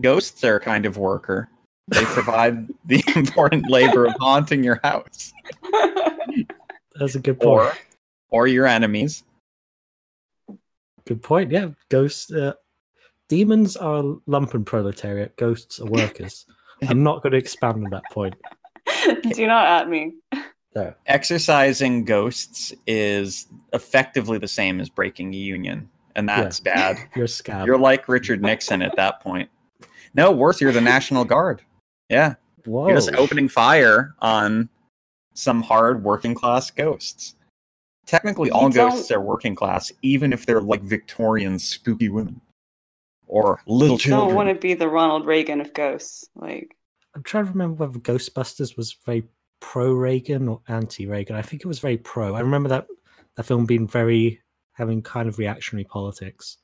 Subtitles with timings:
[0.00, 1.48] Ghosts are a kind of worker.
[1.88, 5.32] They provide the important labor of haunting your house
[6.98, 7.50] That's a good point.
[7.50, 7.72] or
[8.30, 9.24] or your enemies.
[11.06, 11.50] Good point.
[11.50, 12.32] Yeah, ghosts.
[12.32, 12.52] Uh,
[13.28, 15.36] demons are lumpen proletariat.
[15.36, 16.46] Ghosts are workers.
[16.88, 18.34] I'm not going to expand on that point.
[19.32, 20.14] Do not at me.
[20.74, 20.94] No.
[21.06, 26.96] Exercising ghosts is effectively the same as breaking a union, and that's bad.
[27.14, 27.66] You're a scab.
[27.66, 29.50] You're like Richard Nixon at that point.
[30.14, 31.62] No, worse, you're the National Guard.
[32.08, 32.34] Yeah,
[32.64, 32.88] Whoa.
[32.88, 34.68] you're just opening fire on
[35.34, 37.34] some hard working class ghosts.
[38.06, 42.40] Technically, all You don't- ghosts are working class, even if they're like Victorian spooky women
[43.26, 44.20] or little children.
[44.20, 46.28] You don't want to be the Ronald Reagan of ghosts.
[46.34, 46.76] Like,
[47.14, 49.24] I'm trying to remember whether Ghostbusters was very
[49.60, 51.36] pro Reagan or anti Reagan.
[51.36, 52.34] I think it was very pro.
[52.34, 52.86] I remember that
[53.36, 54.40] that film being very
[54.74, 56.58] having kind of reactionary politics.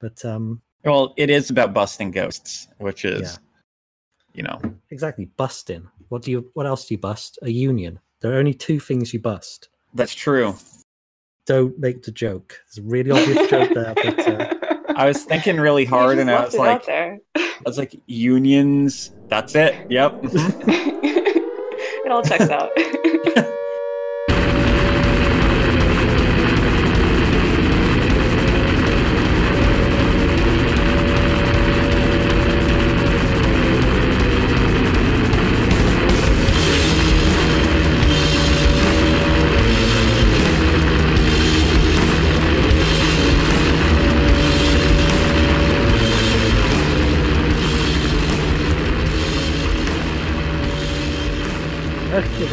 [0.00, 3.36] But um Well, it is about busting ghosts, which is, Yeah.
[4.34, 4.60] you know,
[4.90, 5.88] exactly busting.
[6.08, 7.38] What do you what else do you bust?
[7.42, 7.98] A union.
[8.20, 9.68] There are only two things you bust.
[9.94, 10.54] that's true.
[11.46, 12.60] Don't make the joke.
[12.66, 14.54] It's a really obvious joke there, but uh,
[14.96, 17.18] I was thinking really hard, and I was like, there.
[17.36, 19.12] I was like, unions.
[19.28, 19.74] That's it.
[19.90, 20.20] Yep.
[20.24, 22.70] it all checks out.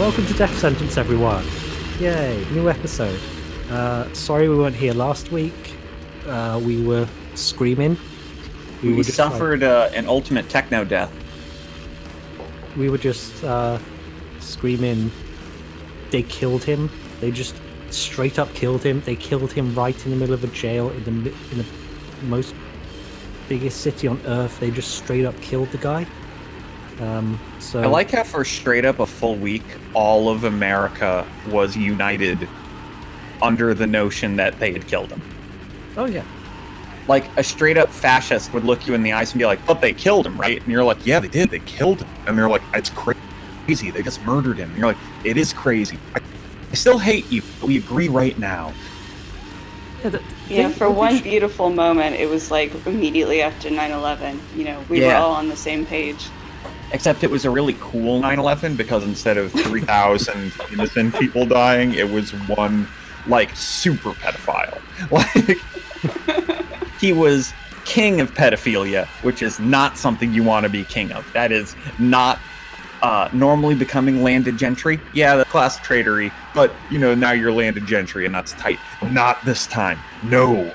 [0.05, 1.43] Welcome to Death Sentence, everyone.
[1.99, 3.19] Yay, new episode.
[3.71, 5.73] Uh, sorry we weren't here last week.
[6.27, 7.97] Uh, we were screaming.
[8.83, 11.11] We, were just, like- suffered uh, an ultimate techno death.
[12.77, 13.79] we were just uh,
[14.41, 15.11] screaming.
[16.11, 16.91] They killed him.
[17.19, 17.55] They just
[17.89, 19.01] straight up killed him.
[19.01, 21.65] They killed him right in the middle of a jail in the in the
[22.25, 22.53] most
[23.49, 24.59] biggest city on earth.
[24.59, 26.05] They just straight up killed the guy.
[27.01, 29.63] Um, so I like how for straight up a full week,
[29.93, 32.47] all of America was united
[33.41, 35.21] under the notion that they had killed him.
[35.97, 36.23] Oh yeah.
[37.07, 39.81] Like a straight up fascist would look you in the eyes and be like, "But
[39.81, 41.49] they killed him, right?" And you're like, "Yeah, they did.
[41.51, 43.91] They killed him." And they're like, "It's crazy.
[43.91, 45.99] They just murdered him." And you're like, "It is crazy.
[46.15, 46.19] I,
[46.71, 48.73] I still hate you, but we agree right now."
[50.03, 54.39] Yeah, the- yeah, for one beautiful moment, it was like immediately after 9 11.
[54.55, 56.25] You know, we were all on the same page.
[56.95, 62.09] Except it was a really cool 9/11 because instead of 3,000 innocent people dying, it
[62.09, 62.87] was one
[63.27, 64.81] like super pedophile.
[65.11, 65.57] Like
[67.01, 67.53] he was
[67.83, 71.31] king of pedophilia, which is not something you want to be king of.
[71.33, 72.39] That is not
[73.01, 74.99] uh, normally becoming landed gentry.
[75.13, 78.79] Yeah, the class traitory, but you know now you're landed gentry, and that's tight.
[79.11, 79.99] Not this time.
[80.23, 80.71] No.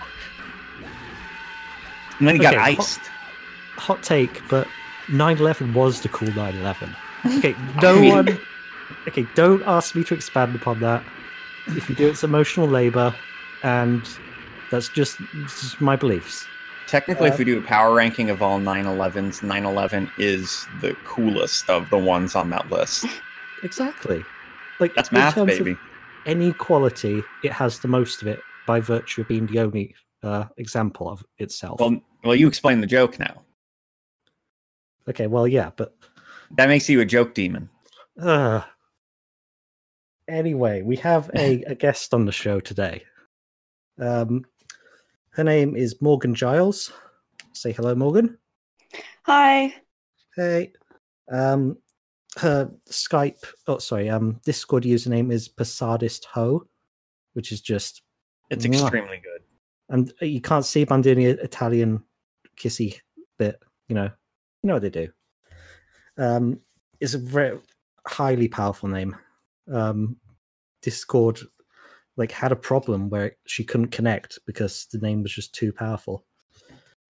[2.19, 3.00] And then he got Okay, ho- iced.
[3.76, 4.69] hot take, but
[5.10, 6.94] 9/11 was the cool 9/11.
[7.38, 8.38] Okay, no I mean- one.
[9.06, 11.03] Okay, don't ask me to expand upon that.
[11.69, 13.15] If you do, it's emotional labor,
[13.62, 14.03] and
[14.71, 15.16] that's just,
[15.47, 16.44] just my beliefs.
[16.88, 21.71] Technically, Uh, if we do a power ranking of all 911s, 911 is the coolest
[21.71, 23.06] of the ones on that list.
[23.62, 24.25] Exactly.
[24.81, 25.78] Like That's in math, terms of baby.
[26.27, 29.94] Any quality, it has the most of it by virtue of being the only
[30.25, 31.78] uh, example of itself.
[31.81, 33.42] Well, well, you explain the joke now.
[35.08, 35.94] Okay, well, yeah, but
[36.56, 37.68] That makes you a joke demon.
[38.20, 38.62] uh,
[40.28, 43.04] anyway, we have a, a guest on the show today.
[43.98, 44.44] Um,
[45.30, 46.92] her name is Morgan Giles.
[47.52, 48.38] Say hello, Morgan.
[49.24, 49.74] Hi.
[50.36, 50.72] Hey.
[51.30, 51.76] Um,
[52.38, 56.64] her Skype, oh sorry, um, Discord username is Posadist Ho,
[57.34, 58.02] which is just,
[58.50, 58.80] It's Mwah.
[58.82, 59.42] extremely good.
[59.88, 62.02] and you can't see, but I'm doing the Italian
[62.56, 63.00] kissy
[63.38, 63.60] bit.
[63.88, 64.10] You know,
[64.62, 65.09] you know what they do.
[66.18, 66.60] Um,
[67.01, 67.59] it's a very
[68.07, 69.16] highly powerful name.
[69.72, 70.16] Um,
[70.83, 71.41] Discord
[72.16, 76.24] like had a problem where she couldn't connect because the name was just too powerful.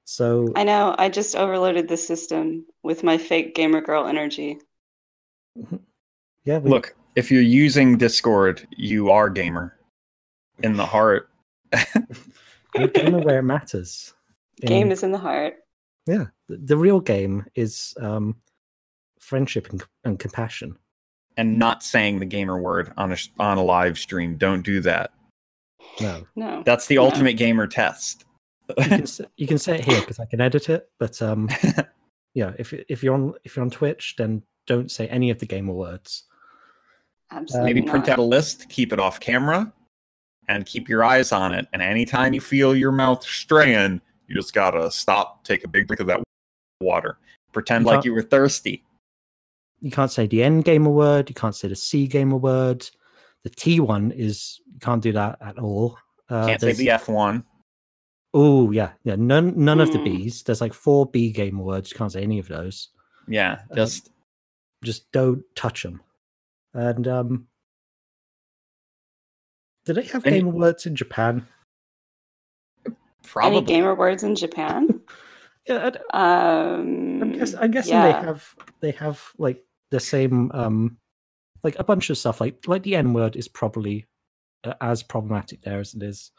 [0.04, 4.58] So I know, I just overloaded the system with my fake gamer girl energy.
[6.44, 9.76] yeah, we, Look, if you're using Discord, you are gamer
[10.62, 11.28] in the heart.
[12.76, 14.12] we're gamer where it matters.
[14.60, 15.59] Game is in the heart.
[16.10, 18.36] Yeah, the, the real game is um,
[19.20, 20.76] friendship and, and compassion.
[21.36, 24.36] And not saying the gamer word on a on a live stream.
[24.36, 25.12] Don't do that.
[26.00, 26.62] No, No.
[26.64, 27.02] That's the Yeah.
[27.02, 28.24] ultimate gamer test.
[28.76, 31.48] you can, you can say it here because I can edit it, but um,
[32.34, 35.46] yeah, if if you're on if you're on Twitch, then don't say any of the
[35.46, 36.24] gamer words.
[37.30, 37.74] Absolutely.
[37.74, 38.14] Maybe print not.
[38.14, 39.72] out a list, keep it off camera,
[40.48, 41.66] and keep your eyes on it.
[41.72, 44.00] And anytime you feel your mouth straying,
[44.30, 46.22] you just gotta stop, take a big drink of that
[46.80, 47.18] water,
[47.52, 48.84] pretend You like you were thirsty.
[49.80, 51.28] You can't say the N gamer word.
[51.28, 52.88] You can't say the C gamer word.
[53.42, 55.98] The T one is you can't do that at all.
[56.28, 57.42] Uh, Can't say the F one.
[58.32, 59.16] Oh yeah, yeah.
[59.16, 60.04] None none of the Hmm.
[60.04, 60.44] B's.
[60.44, 61.90] There's like four B gamer words.
[61.90, 62.90] You can't say any of those.
[63.26, 64.10] Yeah, Uh, just
[64.84, 66.00] Just don't touch them.
[66.72, 67.48] And um,
[69.86, 71.46] do they have gamer words in Japan?
[73.22, 73.58] Probably.
[73.58, 75.00] Any gamer words in Japan?
[75.68, 78.06] Yeah, I d- Um, I'm, guess, I'm guessing yeah.
[78.06, 80.96] they have they have like the same um,
[81.62, 82.40] like a bunch of stuff.
[82.40, 84.06] Like like the N word is probably
[84.64, 86.32] uh, as problematic there as it is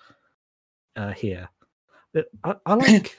[0.95, 1.47] uh, here.
[2.15, 3.15] But I, I like.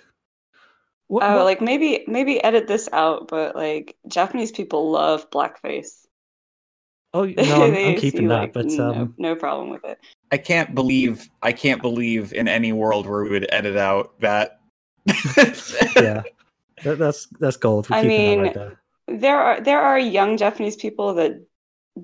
[1.07, 6.05] What, Oh, what- like maybe maybe edit this out, but like Japanese people love blackface.
[7.15, 8.41] Oh no, I'm, I'm keeping that.
[8.41, 9.99] like, But no, um, no problem with it.
[10.31, 14.61] I can't believe I can't believe in any world where we would edit out that.
[15.07, 16.23] yeah,
[16.85, 17.89] that, that's that's gold.
[17.91, 18.81] We're I keeping that mean, right there.
[19.09, 21.41] There are there are young Japanese people that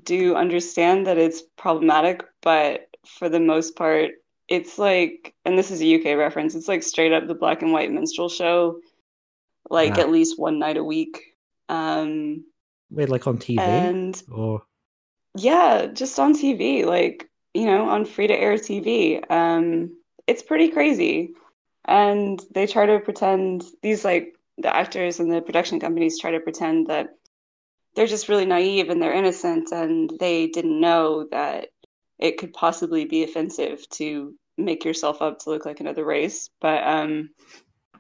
[0.05, 4.11] do understand that it's problematic, but for the most part,
[4.49, 7.73] it's like, and this is a UK reference, it's like straight up the black and
[7.73, 8.81] white minstrel show,
[9.71, 11.35] like at least one night a week.
[11.69, 12.45] Um,
[12.91, 14.63] Wait, like on TV and or
[15.39, 19.29] yeah, just on TV, like, you know, on free to air TV.
[19.31, 19.97] Um,
[20.27, 21.35] it's pretty crazy.
[21.87, 26.41] And they try to pretend, these like the actors and the production companies try to
[26.41, 27.11] pretend that
[27.95, 31.69] they're just really naive and they're innocent and they didn't know that
[32.19, 36.51] it could possibly be offensive to make yourself up to look like another race.
[36.61, 37.31] But um,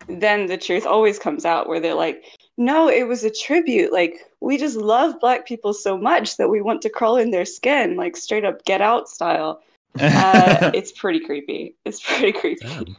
[0.09, 2.25] then the truth always comes out where they're like,
[2.59, 3.93] no, it was a tribute.
[3.93, 7.45] Like, we just love black people so much that we want to crawl in their
[7.45, 9.63] skin, like straight up get out style.
[10.01, 11.75] Uh, it's pretty creepy.
[11.85, 12.65] It's pretty creepy.
[12.65, 12.97] damn.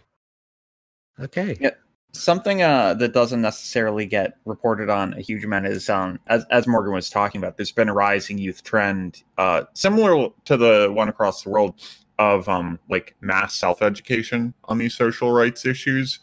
[1.21, 1.55] Okay.
[1.61, 1.69] Yeah.
[2.11, 6.67] Something uh, that doesn't necessarily get reported on a huge amount is, um, as as
[6.67, 11.07] Morgan was talking about, there's been a rising youth trend, uh, similar to the one
[11.07, 11.75] across the world,
[12.17, 16.19] of um, like mass self education on these social rights issues,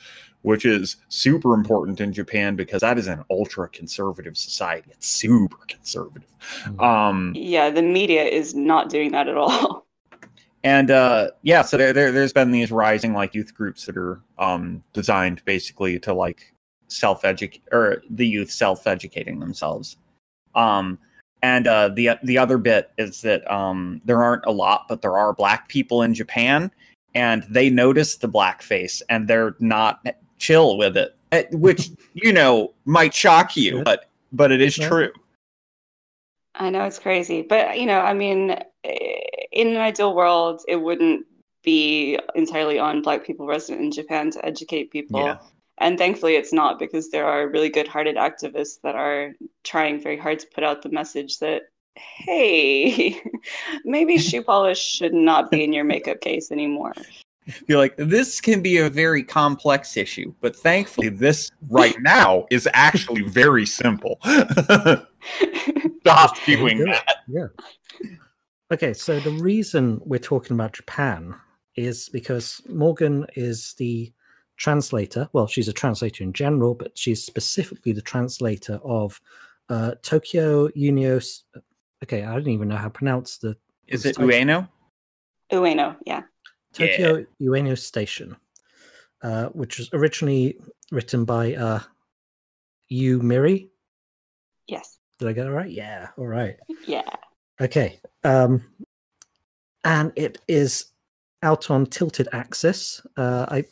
[0.46, 4.88] which is super important in Japan because that is an ultra conservative society.
[4.92, 6.28] It's super conservative.
[6.66, 6.80] Mm.
[6.80, 9.84] Um, Yeah, the media is not doing that at all.
[10.62, 14.20] and uh yeah so there, there there's been these rising like youth groups that are
[14.38, 16.54] um designed basically to like
[16.88, 19.98] self educate or the youth self educating themselves
[20.54, 20.98] um
[21.42, 25.18] and uh the the other bit is that um there aren't a lot but there
[25.18, 26.70] are black people in Japan
[27.14, 30.00] and they notice the blackface and they're not
[30.38, 34.88] chill with it eh, which you know might shock you but but it is Yeah.
[34.88, 35.12] true
[36.58, 38.50] I know it's crazy, but you know, I mean,
[38.84, 39.18] eh,
[39.52, 41.26] in an ideal world, it wouldn't
[41.62, 45.20] be entirely on Black people resident in Japan to educate people.
[45.20, 45.38] Yeah.
[45.78, 49.34] And thankfully, it's not because there are really good hearted activists that are
[49.64, 51.64] trying very hard to put out the message that,
[51.96, 53.20] hey,
[53.84, 56.94] maybe shoe polish should not be in your makeup case anymore.
[57.68, 62.68] You're like, this can be a very complex issue, but thankfully, this right now is
[62.72, 64.18] actually very simple.
[66.00, 66.86] Stop doing do it.
[66.86, 67.16] that.
[67.28, 67.46] Yeah.
[68.72, 71.34] Okay, so the reason we're talking about Japan
[71.76, 74.12] is because Morgan is the
[74.56, 75.28] translator.
[75.32, 79.20] Well, she's a translator in general, but she's specifically the translator of
[79.68, 81.42] uh, Tokyo Unios.
[82.02, 84.34] Okay, I don't even know how to pronounce the Is it Sorry.
[84.34, 84.68] Ueno?
[85.52, 86.22] Ueno, yeah.
[86.76, 88.36] Tokyo Ueno Station,
[89.22, 90.58] uh, which was originally
[90.90, 91.80] written by uh,
[92.88, 93.70] Yu Miri.
[94.66, 94.98] Yes.
[95.18, 95.70] Did I get it right?
[95.70, 96.08] Yeah.
[96.18, 96.56] All right.
[96.86, 97.08] Yeah.
[97.60, 98.00] Okay.
[98.24, 98.62] Um,
[99.84, 100.86] and it is
[101.42, 103.00] out on Tilted Axis.
[103.16, 103.64] Uh, I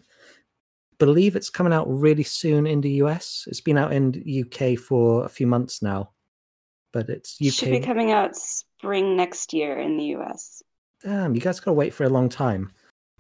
[0.99, 3.47] believe it's coming out really soon in the US.
[3.49, 6.11] It's been out in the UK for a few months now,
[6.93, 7.53] but it's UK.
[7.53, 10.63] Should be coming out spring next year in the US.
[11.03, 12.73] Damn, you guys gotta wait for a long time.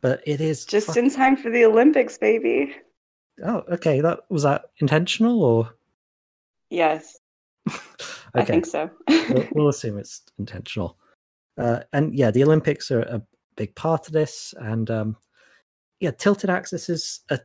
[0.04, 2.76] But it is Just fuck- in time for the Olympics, baby.
[3.42, 4.02] Oh, okay.
[4.02, 5.70] That was that intentional or
[6.68, 7.16] Yes,
[8.34, 8.90] I think so.
[9.08, 10.98] we'll, we'll assume it's intentional.
[11.56, 13.22] Uh, and yeah, the Olympics are a
[13.56, 14.52] big part of this.
[14.58, 15.16] And um,
[16.00, 17.40] yeah, Tilted Axis is a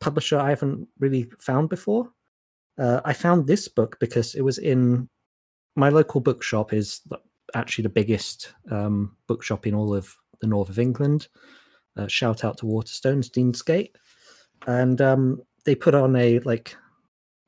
[0.00, 2.08] publisher I haven't really found before.
[2.78, 5.06] Uh, I found this book because it was in
[5.76, 6.72] my local bookshop.
[6.72, 7.02] Is
[7.54, 11.28] actually the biggest um, bookshop in all of the north of England.
[11.96, 13.92] Uh, shout out to Waterstones, Deansgate,
[14.66, 16.76] and um, they put on a like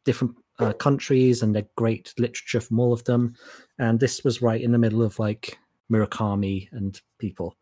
[0.06, 3.34] different uh, countries and they're great literature from all of them.
[3.78, 5.58] And this was right in the middle of like
[5.92, 7.56] Murakami and people.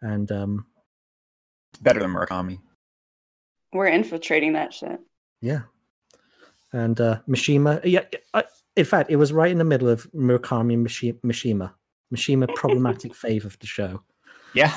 [0.00, 0.66] And um,
[1.82, 2.58] Better than Murakami.
[3.72, 4.98] We're infiltrating that shit.
[5.40, 5.62] yeah.
[6.72, 8.02] And uh, Mishima, yeah,
[8.34, 8.44] I,
[8.76, 11.72] in fact, it was right in the middle of Murakami and Mishi- Mishima.
[12.14, 14.02] Mishima, problematic fave of the show.
[14.54, 14.76] Yeah.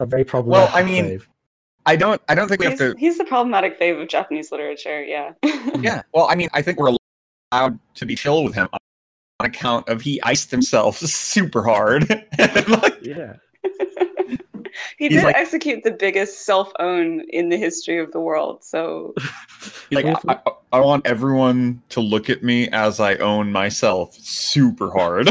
[0.00, 1.26] A very problematic Well, I mean, fave.
[1.86, 2.20] I don't.
[2.28, 2.98] I don't think we have He's, to.
[2.98, 5.32] he's the problematic fave of Japanese literature, yeah.
[5.80, 6.02] Yeah.
[6.12, 6.96] Well, I mean, I think we're
[7.52, 12.08] allowed to be chill with him on account of he iced himself super hard.
[12.68, 13.34] Like, Yeah.
[14.98, 18.64] he did like- execute the biggest self own in the history of the world.
[18.64, 19.14] So
[19.92, 20.38] like I, I,
[20.72, 25.28] I want everyone to look at me as I own myself super hard.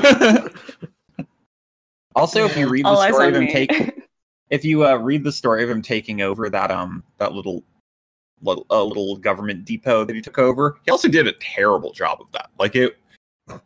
[2.15, 3.51] Also, if you read the story of him me.
[3.51, 4.03] take,
[4.49, 7.63] if you uh, read the story of him taking over that um that little
[8.41, 12.21] little, uh, little government depot that he took over, he also did a terrible job
[12.21, 12.49] of that.
[12.59, 12.97] Like it.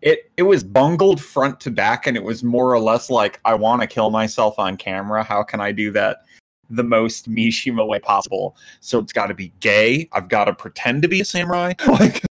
[0.02, 3.54] It it was bungled front to back, and it was more or less like I
[3.54, 5.24] want to kill myself on camera.
[5.24, 6.24] How can I do that
[6.70, 8.58] the most Mishima way possible?
[8.82, 10.10] So it's got to be gay.
[10.12, 11.76] I've got to pretend to be a samurai.
[11.88, 12.26] Like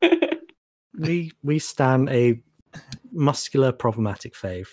[0.98, 2.40] we we stand a
[3.16, 4.68] muscular problematic fave.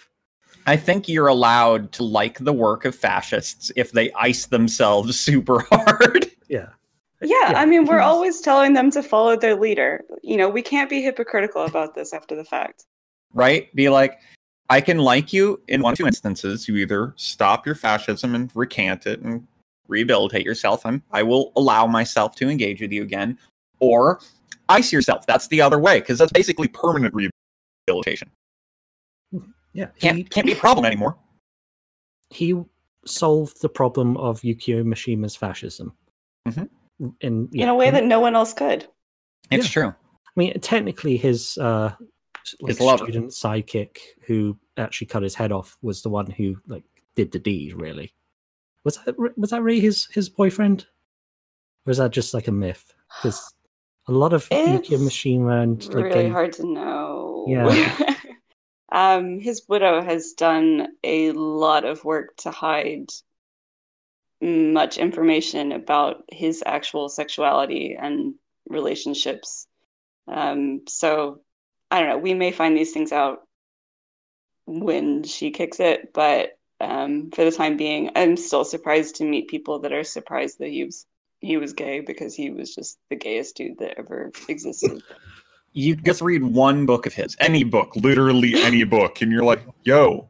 [0.65, 5.65] I think you're allowed to like the work of fascists if they ice themselves super
[5.71, 6.29] hard.
[6.47, 6.69] Yeah.
[7.21, 10.03] yeah, Yeah, I mean, we're always telling them to follow their leader.
[10.21, 12.85] You know, we can't be hypocritical about this after the fact.
[13.33, 13.73] right?
[13.75, 14.19] Be like,
[14.69, 16.67] I can like you in one or two instances.
[16.67, 19.45] You either stop your fascism and recant it and
[19.87, 23.37] rehabilitate yourself, and I will allow myself to engage with you again,
[23.79, 24.19] or
[24.69, 25.25] ice yourself.
[25.25, 27.13] That's the other way, because that's basically permanent
[27.87, 28.31] rehabilitation.
[29.73, 29.87] Yeah.
[29.99, 31.17] Can't can't be a problem anymore.
[32.29, 32.55] he
[33.05, 35.93] solved the problem of Yukio Mishima's fascism.
[36.47, 36.69] Mhm.
[37.21, 38.87] In, In a way in- that no one else could.
[39.51, 39.71] It's Yeah.
[39.71, 39.87] true.
[39.89, 41.93] I mean, technically, his uh,
[42.61, 43.03] like, His lover.
[43.05, 46.83] student sidekick who actually cut his head off was the one who like
[47.15, 47.73] did the deed.
[47.75, 48.13] Really,
[48.83, 50.87] was that re- was that really his his boyfriend,
[51.85, 52.93] or is that just like a myth?
[53.21, 53.52] Because
[54.07, 57.45] a lot of Yukio It's Mishima and like really Gen- hard to know.
[57.47, 58.15] Yeah.
[58.91, 63.09] um, his widow has done a lot of work to hide
[64.41, 68.35] much information about his actual sexuality and
[68.67, 69.67] relationships.
[70.27, 71.41] Um, so
[71.89, 72.17] I don't know.
[72.17, 73.47] We may find these things out
[74.65, 79.47] when she kicks it, but um, for the time being, I'm still surprised to meet
[79.47, 81.05] people that are surprised that he was
[81.43, 85.01] he was gay because he was just the gayest dude that ever existed.
[85.75, 89.65] You just read one book of his, any book, literally any book, and you're like,
[89.81, 90.29] yo,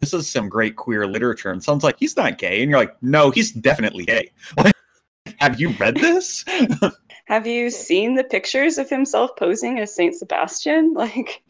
[0.00, 1.50] this is some great queer literature.
[1.50, 2.62] And someone's like, he's not gay.
[2.62, 4.32] And you're like, no, he's definitely gay.
[4.56, 4.74] Like,
[5.36, 6.46] have you read this?
[7.26, 10.94] Have you seen the pictures of himself posing as Saint Sebastian?
[10.94, 11.42] Like,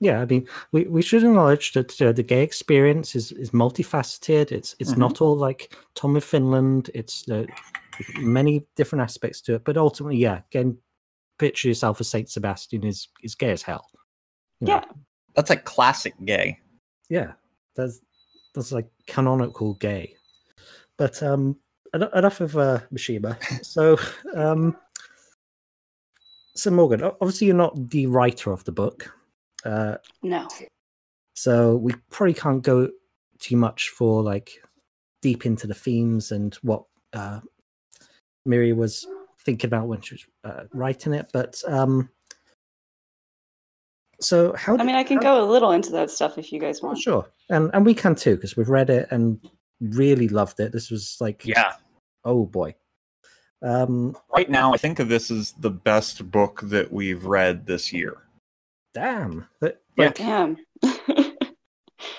[0.00, 4.52] Yeah, I mean, we, we should acknowledge that uh, the gay experience is, is multifaceted.
[4.52, 4.98] It's it's Mhm.
[4.98, 6.90] not all like Tom of Finland.
[6.94, 7.46] It's uh,
[8.20, 9.64] many different aspects to it.
[9.64, 10.78] But ultimately, yeah, again,
[11.38, 13.90] picture yourself as Saint Sebastian is is gay as hell.
[14.60, 14.84] You know, Yeah.
[15.34, 16.58] That's like classic gay.
[17.08, 17.32] yeah,
[17.74, 18.00] that's
[18.54, 20.14] that's like canonical gay.
[20.96, 21.56] But um,
[21.94, 23.36] en- enough of uh, Mishima.
[23.64, 23.98] so
[24.34, 24.76] um,
[26.54, 29.12] so Morgan, obviously you're not the writer of the book.
[29.68, 30.48] Uh, no.
[31.34, 32.88] So we probably can't go
[33.38, 34.50] too much for like
[35.22, 37.40] deep into the themes and what uh,
[38.46, 39.06] Miri was
[39.44, 41.30] thinking about when she was uh, writing it.
[41.32, 42.08] But um,
[44.20, 44.76] so how?
[44.78, 46.86] I mean, I can how- go a little into that stuff if you guys Oh,
[46.88, 46.98] want.
[46.98, 49.38] sure, and and we can too because we've read it and
[49.80, 50.72] really loved it.
[50.72, 51.74] This was like, Yeah.
[52.24, 52.74] oh boy.
[53.62, 58.16] Um, Right now, I think this is the best book that we've read this year.
[59.00, 60.04] Damn, that, Yeah.
[60.06, 60.56] like, Damn.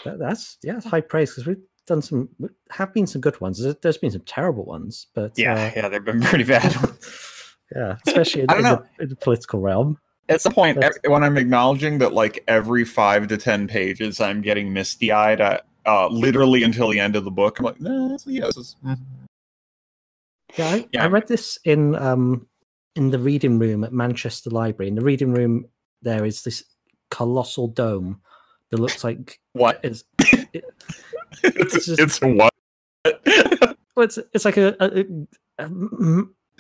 [0.05, 2.29] that, that's yeah, it's high praise because we've done some,
[2.71, 3.61] have been some good ones.
[3.61, 6.75] There's, there's been some terrible ones, but uh, yeah, they've been pretty bad.
[7.75, 8.83] Yeah, especially in, I don't in know.
[8.97, 9.99] the, in the political realm.
[10.27, 14.19] At some point, That's- ev- when I'm acknowledging that, like every five to ten pages,
[14.19, 17.59] I'm getting misty eyed, uh, literally until the end of the book.
[17.59, 18.75] I'm like, no, this- yeah, this is.
[18.83, 18.97] mhm."
[20.57, 21.03] Yeah, I, Yeah.
[21.03, 22.47] I read this in um
[22.95, 24.87] in the reading room at Manchester Library.
[24.89, 25.65] In the reading room,
[26.01, 26.63] there is this
[27.11, 28.21] colossal dome
[28.69, 29.79] that looks like What?
[29.83, 30.61] it's it's,
[31.43, 32.53] It's just- it's a what?
[33.97, 34.75] it's it's like a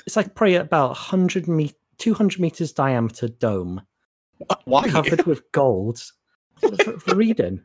[0.05, 3.81] it's like probably about hundred me two hundred meters diameter dome
[4.65, 4.87] Why?
[4.89, 6.01] covered with gold
[6.59, 7.61] for, for, reading.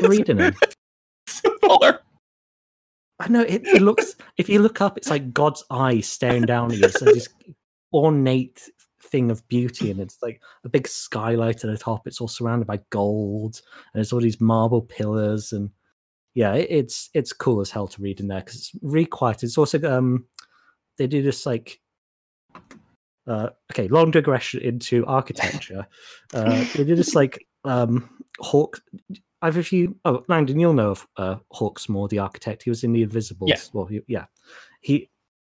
[0.00, 0.54] For reading it.
[1.26, 2.00] Smaller.
[3.18, 4.16] I know it, it looks.
[4.36, 6.88] if you look up, it's like God's eye staring down at you.
[6.88, 7.28] So this
[7.92, 8.68] ornate
[9.12, 12.06] thing of beauty, and it's like a big skylight at the top.
[12.06, 15.70] It's all surrounded by gold, and it's all these marble pillars, and
[16.34, 19.44] yeah, it, it's it's cool as hell to read in there because it's really quiet.
[19.44, 20.24] It's also um,
[20.98, 21.78] they do this like.
[23.24, 25.86] Uh, okay, long digression into architecture.
[26.34, 28.08] Uh, they do this like um,
[28.40, 28.80] hawk
[29.42, 32.62] Either of you, oh, Langdon, you'll know of uh, Hawksmoor, the architect.
[32.62, 33.50] He was in The Invisibles.
[33.50, 33.58] Yeah.
[33.72, 34.26] Well, he, yeah.
[34.80, 35.10] He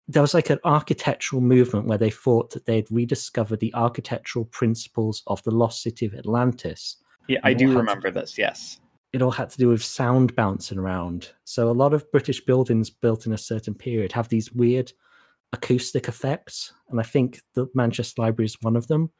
[0.08, 5.22] there was like an architectural movement where they thought that they'd rediscovered the architectural principles
[5.26, 6.96] of the lost city of Atlantis.
[7.28, 8.38] Yeah, I do had to- remember this.
[8.38, 8.80] Yes.
[9.12, 11.30] It all had to do with sound bouncing around.
[11.44, 14.92] So a lot of British buildings built in a certain period have these weird
[15.52, 19.10] acoustic effects, and I think the Manchester Library is one of them,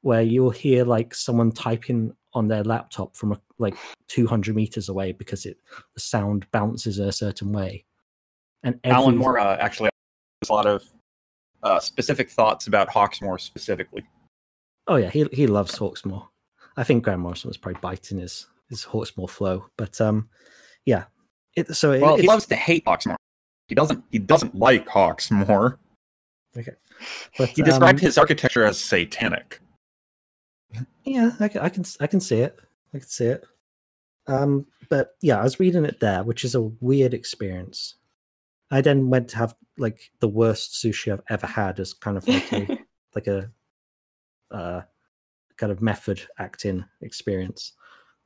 [0.00, 3.74] where you'll hear like someone typing on their laptop from a, like
[4.08, 5.58] 200 meters away because it
[5.94, 7.84] the sound bounces a certain way.
[8.62, 9.90] And every, Alan Moore uh, actually
[10.48, 10.84] a lot of
[11.62, 14.06] uh, specific thoughts about Hawksmoor specifically.
[14.86, 16.28] Oh yeah, he he loves Hawksmoor.
[16.76, 20.28] I think Grant Morrison was probably biting his his Hawksmoor flow, but um,
[20.84, 21.04] yeah.
[21.56, 23.16] It, so it, Well, he loves to hate Hawksmoor.
[23.66, 24.04] He doesn't.
[24.10, 25.78] He doesn't like Hawksmoor.
[26.56, 26.72] Okay,
[27.36, 29.60] but, He described um, his architecture as satanic.
[31.04, 32.58] Yeah, I can, I can I can see it.
[32.94, 33.44] I can see it.
[34.26, 37.94] Um, but yeah, I was reading it there, which is a weird experience.
[38.70, 42.26] I then went to have like the worst sushi I've ever had as kind of
[42.28, 42.78] like a
[43.14, 43.50] like a
[44.50, 44.82] uh
[45.56, 47.72] kind of method acting experience.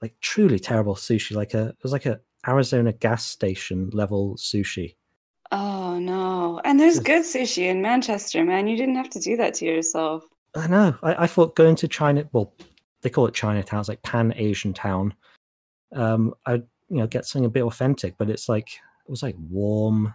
[0.01, 1.35] Like truly terrible sushi.
[1.35, 4.97] Like a it was like a Arizona gas station level sushi.
[5.53, 6.61] Oh no.
[6.65, 7.05] And there's Yes.
[7.05, 8.67] good sushi in Manchester, man.
[8.67, 10.25] You didn't have to do that to yourself.
[10.55, 10.97] I know.
[11.03, 12.53] I, I thought going to China, well,
[13.03, 13.81] they call it Chinatown.
[13.81, 15.15] It's like Pan Asian town.
[15.95, 18.69] Um, I you know get something a bit authentic, but it's like
[19.07, 20.15] it was like warm,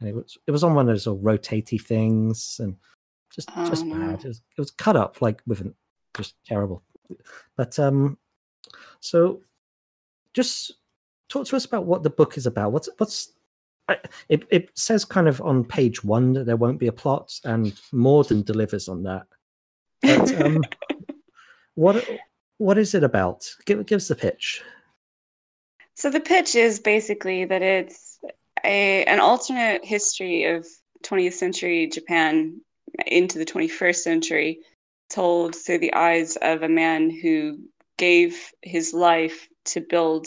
[0.00, 2.76] and it was it was on one of those little rotatey things, and
[3.34, 3.96] just Oh, just no.
[3.96, 4.24] bad.
[4.24, 5.74] It was, it was cut up like with an
[6.16, 6.82] just terrible.
[7.56, 8.18] But um,
[9.00, 9.42] so
[10.32, 10.72] just
[11.28, 12.72] talk to us about what the book is about.
[12.72, 13.32] What's what's
[13.88, 17.38] I, it, it says kind of on page one that there won't be a plot,
[17.44, 19.26] and more than delivers on that.
[20.00, 20.64] But um,
[21.74, 22.08] what
[22.58, 23.52] what is it about?
[23.66, 24.62] Give give us the pitch.
[25.96, 28.18] So the pitch is basically that it's
[28.64, 30.66] a an alternate history of
[31.02, 32.60] 20th century Japan
[33.06, 34.60] into the 21st century,
[35.10, 37.58] told through the eyes of a man who
[37.98, 40.26] gave his life to build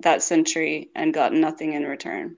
[0.00, 2.36] that century and got nothing in return.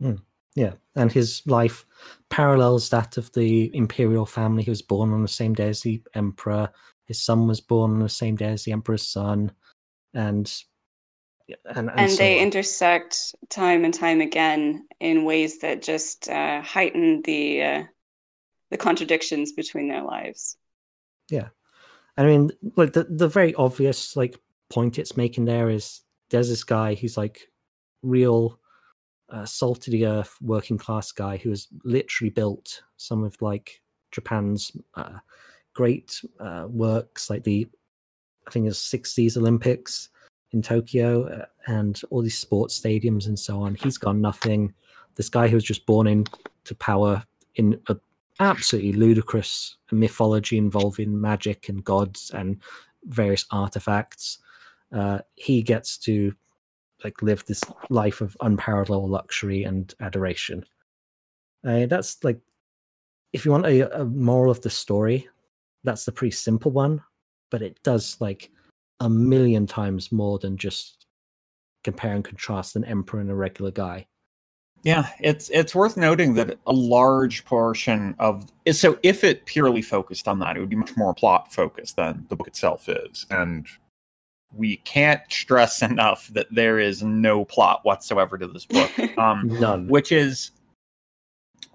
[0.00, 0.16] Hmm.
[0.56, 1.86] Yeah, and his life
[2.28, 4.64] parallels that of the imperial family.
[4.64, 6.70] He was born on the same day as the emperor.
[7.04, 9.52] His son was born on the same day as the emperor's son,
[10.12, 10.52] and
[11.64, 12.42] and and, And so they on.
[12.44, 17.82] intersect time and time again in ways that just uh, heighten the uh,
[18.70, 20.56] the contradictions between their lives.
[21.28, 21.48] Yeah.
[22.16, 26.64] I mean, like the the very obvious like point it's making there is there's this
[26.64, 27.48] guy who's like
[28.02, 28.58] real
[29.30, 33.80] uh, salt of the earth working class guy who has literally built some of like
[34.10, 35.18] Japan's uh,
[35.74, 37.66] great uh, works, like the
[38.46, 40.08] I think it's 60s Olympics
[40.52, 43.74] in Tokyo uh, and all these sports stadiums and so on.
[43.74, 44.74] He's got nothing.
[45.16, 47.22] This guy who was just born into power
[47.56, 48.00] in an
[48.40, 52.58] absolutely ludicrous mythology involving magic and gods and
[53.04, 54.38] various artifacts.
[54.92, 56.34] Uh, he gets to
[57.04, 60.64] like live this life of unparalleled luxury and adoration.
[61.66, 62.38] Uh, that's like,
[63.32, 65.28] if you want a, a moral of the story,
[65.84, 67.02] that's the pretty simple one,
[67.50, 68.50] but it does like
[69.00, 71.06] a million times more than just
[71.82, 74.06] compare and contrast an emperor and a regular guy.
[74.82, 80.26] Yeah, it's it's worth noting that a large portion of so if it purely focused
[80.26, 83.66] on that, it would be much more plot focused than the book itself is, and
[84.54, 89.86] we can't stress enough that there is no plot whatsoever to this book, um, None.
[89.86, 90.52] which is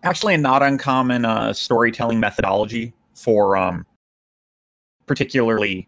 [0.02, 3.86] actually a not uncommon uh, storytelling methodology for um,
[5.06, 5.88] particularly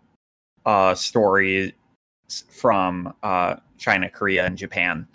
[0.68, 1.72] uh, stories
[2.50, 5.08] from uh, China, Korea, and Japan.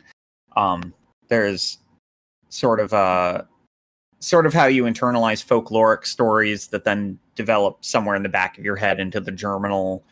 [0.56, 0.92] Um,
[1.28, 1.78] there's
[2.48, 3.42] sort of uh
[4.20, 8.64] sort of how you internalize folkloric stories that then develop somewhere in the back of
[8.64, 10.04] your head into the germinal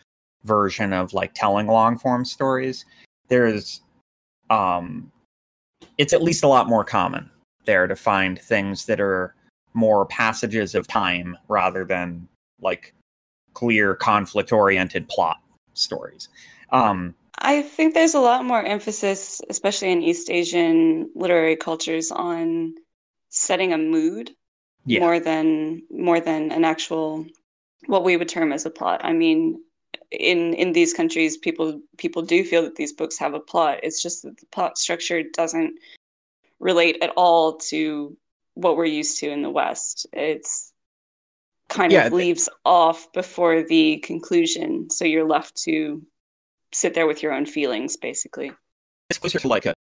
[0.45, 2.87] version of like telling long form stories
[3.29, 3.83] there's
[4.49, 5.13] um
[5.99, 7.29] it's at least a lot more common
[7.67, 9.35] there to find things that are
[9.75, 12.27] more passages of time rather than
[12.63, 12.95] like
[13.55, 15.39] clear conflict oriented plot
[15.75, 16.29] stories
[16.73, 22.75] um I think there's a lot more emphasis, especially in East Asian literary cultures, on
[23.31, 24.31] setting a mood
[24.85, 25.01] Yeah.
[25.01, 27.25] more than more than an actual
[27.87, 29.01] what we would term as a plot.
[29.05, 29.63] I mean,
[30.11, 33.81] in in these countries, people people do feel that these books have a plot.
[33.83, 35.79] It's just that the plot structure doesn't
[36.61, 38.17] relate at all to
[38.55, 40.07] what we're used to in the West.
[40.13, 40.70] It's
[41.71, 46.03] kind Yeah, of th- leaves off before the conclusion, so you're left to
[46.73, 48.53] sit there with your own feelings, basically.
[49.09, 49.75] it's closer to like a,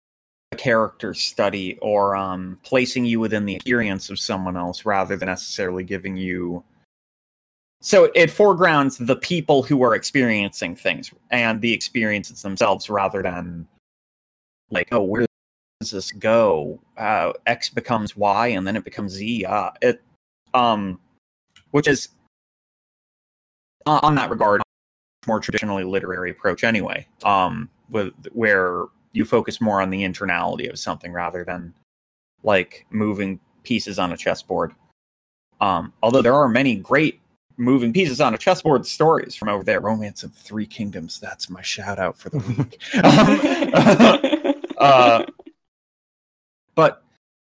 [0.53, 5.27] a character study or um, placing you within the experience of someone else rather than
[5.27, 6.63] necessarily giving you.
[7.81, 13.69] So it foregrounds the people who are experiencing things and the experiences themselves rather than
[14.71, 15.27] like, oh, where
[15.81, 16.81] does this go?
[16.97, 19.45] Uh, X becomes Y and then it becomes Z.
[19.45, 20.03] Uh, it,
[20.55, 20.99] um,
[21.71, 22.09] which is
[23.87, 24.63] uh, on that regard
[25.27, 27.07] more traditionally literary approach anyway.
[27.25, 31.75] Um, with where you focus more on the internality of something rather than
[32.43, 34.73] like moving pieces on a chessboard.
[35.61, 37.21] Um, although there are many great
[37.57, 39.81] moving pieces on a chessboard stories from over there.
[39.81, 41.19] Romance of the Three Kingdoms.
[41.19, 42.81] That's my shout out for the week.
[44.79, 45.25] uh,
[46.75, 47.03] but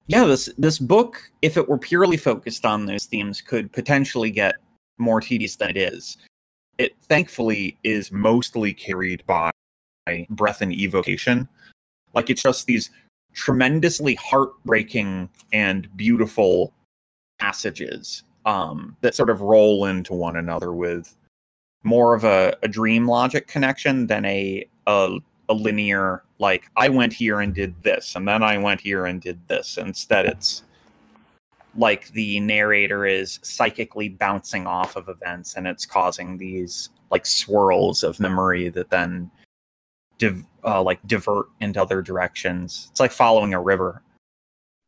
[0.06, 4.54] yeah, this this book, if it were purely focused on those themes, could potentially get
[4.98, 6.18] more tedious than it is.
[6.78, 9.50] It thankfully is mostly carried by
[10.28, 11.48] breath and evocation.
[12.12, 12.90] Like it's just these
[13.32, 16.72] tremendously heartbreaking and beautiful
[17.40, 21.16] passages um, that sort of roll into one another with
[21.82, 27.12] more of a, a dream logic connection than a, a a linear like I went
[27.12, 29.78] here and did this and then I went here and did this.
[29.78, 30.64] Instead, it's
[31.76, 38.02] like the narrator is psychically bouncing off of events and it's causing these like swirls
[38.02, 39.30] of memory that then
[40.18, 42.88] div- uh, like divert into other directions.
[42.90, 44.02] It's like following a river.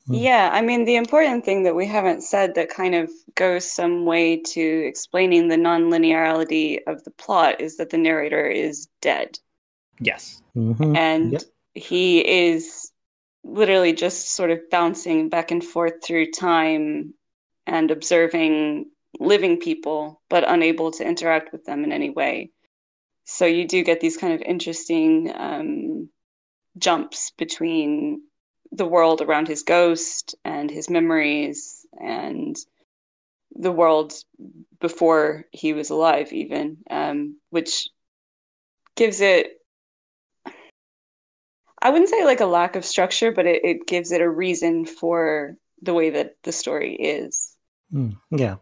[0.09, 4.05] Yeah, I mean, the important thing that we haven't said that kind of goes some
[4.05, 9.37] way to explaining the non-linearity of the plot is that the narrator is dead.
[10.01, 10.43] Yes.
[10.57, 10.97] Mhm.
[10.97, 11.43] And Yep.
[11.75, 12.93] he is
[13.45, 17.15] literally just sort of bouncing back and forth through time
[17.67, 22.51] and observing living people, but unable to interact with them in any way.
[23.25, 26.09] So you do get these kind of interesting um,
[26.79, 28.23] jumps between
[28.73, 32.57] the world around his ghost and his memories and
[33.55, 34.13] the world
[34.81, 37.89] before he was alive, even, um, which
[38.97, 39.61] gives it
[41.87, 44.85] I wouldn't say like a lack of structure, but it, it gives it a reason
[44.87, 47.55] for the way that the story is.
[47.95, 48.57] Mm, yeah.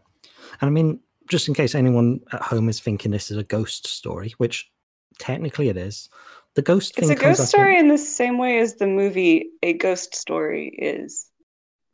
[0.61, 3.87] And I mean, just in case anyone at home is thinking this is a ghost
[3.87, 4.69] story, which
[5.17, 6.07] technically it is,
[6.53, 9.73] the ghost It's a ghost story in- in the same way as the movie A
[9.73, 11.31] Ghost Story is,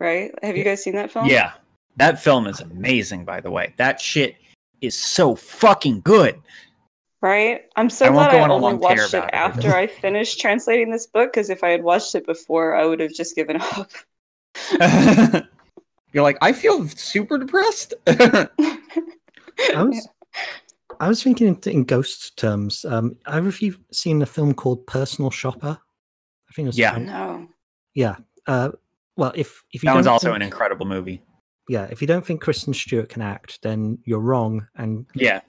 [0.02, 0.34] right?
[0.44, 1.28] Have you guys seen that film?
[1.28, 1.54] Yeah.
[1.96, 3.74] That film is amazing, by the way.
[3.78, 4.36] That shit
[4.82, 6.42] is so fucking good.
[7.22, 7.62] Right?
[7.76, 9.34] I'm so I glad I only watched it about it.
[9.36, 13.00] after I finished translating this book, because if I had watched it before, I would
[13.00, 13.92] have just given up.
[16.14, 17.94] You're like, I feel super depressed.
[18.08, 18.48] I
[19.76, 20.08] was,
[21.00, 22.84] I was thinking in, in ghost terms.
[22.86, 25.78] Um, have if you seen a film called Personal Shopper?
[26.50, 26.92] I think it was Yeah.
[26.94, 27.48] Fran- No.
[27.94, 28.16] yeah.
[28.48, 28.72] Uh,
[29.16, 31.22] well, if if you that one's don't also think- an incredible movie.
[31.70, 34.68] yeah, if you don't think Kristen Stewart can act, then you're wrong.
[34.76, 35.42] And Yeah.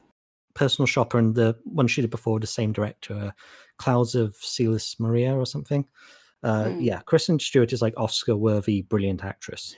[0.54, 3.30] Personal Shopper and the one she did before, the same director, uh,
[3.78, 5.86] Clouds of Sils Maria or something.
[6.42, 6.80] Uh, Hmm.
[6.80, 9.76] Yeah, Kristen Stewart is like Oscar worthy, brilliant actress.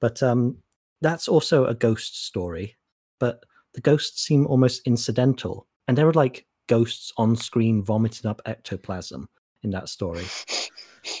[0.00, 0.56] But um,
[1.00, 2.76] that's also a ghost story.
[3.18, 5.66] But the ghosts seem almost incidental.
[5.88, 9.28] And there were like ghosts on screen vomiting up ectoplasm
[9.62, 10.24] in that story.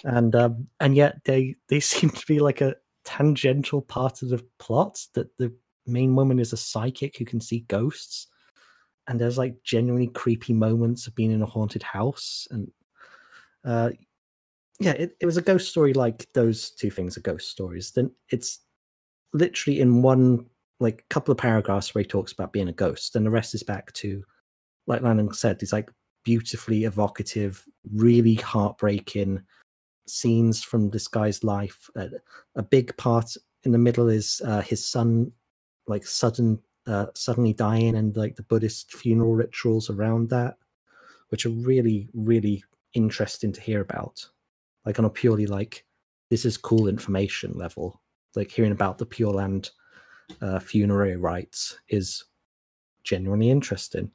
[0.04, 4.44] And um, and yet they they seem to be like a tangential part of the
[4.58, 5.52] plot that the
[5.86, 8.26] main woman is a psychic who can see ghosts
[9.08, 12.70] and there's like genuinely creepy moments of being in a haunted house and
[13.64, 13.90] uh
[14.80, 17.90] yeah it, it was a ghost story like those two things are ghost stories.
[17.92, 18.60] Then it's
[19.32, 20.46] literally in one
[20.80, 23.62] like couple of paragraphs where he talks about being a ghost and the rest is
[23.62, 24.22] back to
[24.86, 25.90] like Landon said these like
[26.24, 27.64] beautifully evocative
[27.94, 29.40] really heartbreaking
[30.08, 31.88] scenes from this guy's life.
[31.96, 32.08] Uh,
[32.56, 35.32] a big part in the middle is uh, his son
[35.86, 40.56] like sudden uh, suddenly dying and like the buddhist funeral rituals around that
[41.30, 42.62] which are really really
[42.94, 44.26] interesting to hear about
[44.84, 45.84] like on a purely like
[46.30, 48.00] this is cool information level
[48.36, 49.70] like hearing about the pure land
[50.40, 52.24] uh, funerary rites is
[53.04, 54.10] genuinely interesting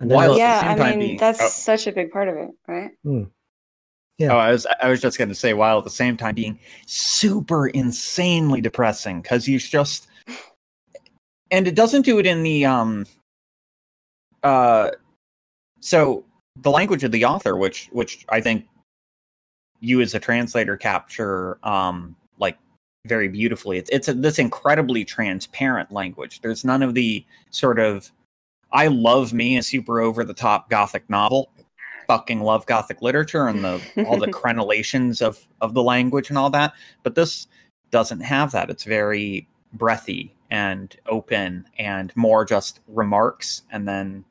[0.00, 1.48] And then While- yeah, I mean being- that's oh.
[1.48, 2.90] such a big part of it, right?
[4.18, 4.32] Yeah.
[4.32, 7.66] Oh, I was I was just gonna say while at the same time being super
[7.68, 10.06] insanely depressing because he's just
[11.54, 13.06] and it doesn't do it in the um
[14.42, 14.90] uh
[15.80, 16.24] so
[16.56, 18.66] the language of the author which which I think
[19.80, 22.58] you as a translator capture um like
[23.06, 23.78] very beautifully.
[23.78, 26.40] It's it's a, this incredibly transparent language.
[26.40, 28.10] There's none of the sort of
[28.72, 31.50] I love me a super over the top gothic novel.
[32.08, 36.50] Fucking love gothic literature and the all the crenellations of of the language and all
[36.50, 36.72] that.
[37.02, 37.46] But this
[37.90, 38.70] doesn't have that.
[38.70, 44.24] It's very breathy and open and more just remarks and then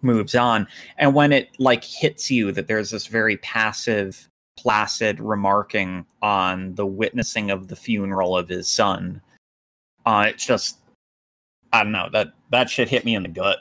[0.00, 6.06] moves on and when it like hits you that there's this very passive placid remarking
[6.22, 9.20] on the witnessing of the funeral of his son
[10.06, 10.78] uh it's just
[11.72, 13.58] i don't know that that shit hit me in the gut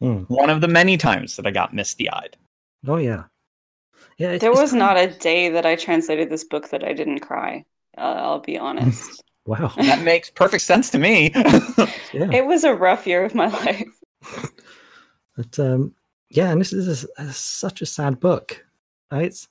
[0.00, 0.24] Hmm.
[0.28, 2.36] one of the many times that i got misty-eyed
[2.86, 3.24] Oh yeah.
[4.18, 4.32] Yeah.
[4.32, 7.20] it- There was not of- a day that I translated this book that I didn't
[7.20, 7.64] cry.
[7.98, 9.22] Uh, I'll be honest.
[9.46, 9.72] Wow.
[9.76, 11.30] that makes perfect sense to me
[12.12, 12.30] Yeah.
[12.32, 13.86] it was a rough year of my life.
[15.36, 15.94] But um,
[16.30, 18.64] yeah, and this is a, a- such a sad book.
[19.12, 19.48] Uh, It's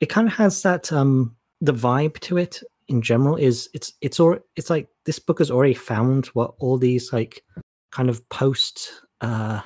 [0.00, 4.18] it kind of has that um the vibe to it in general is it's it's
[4.18, 7.44] or it's like this book has already found what all these like
[7.92, 9.60] kind of post uh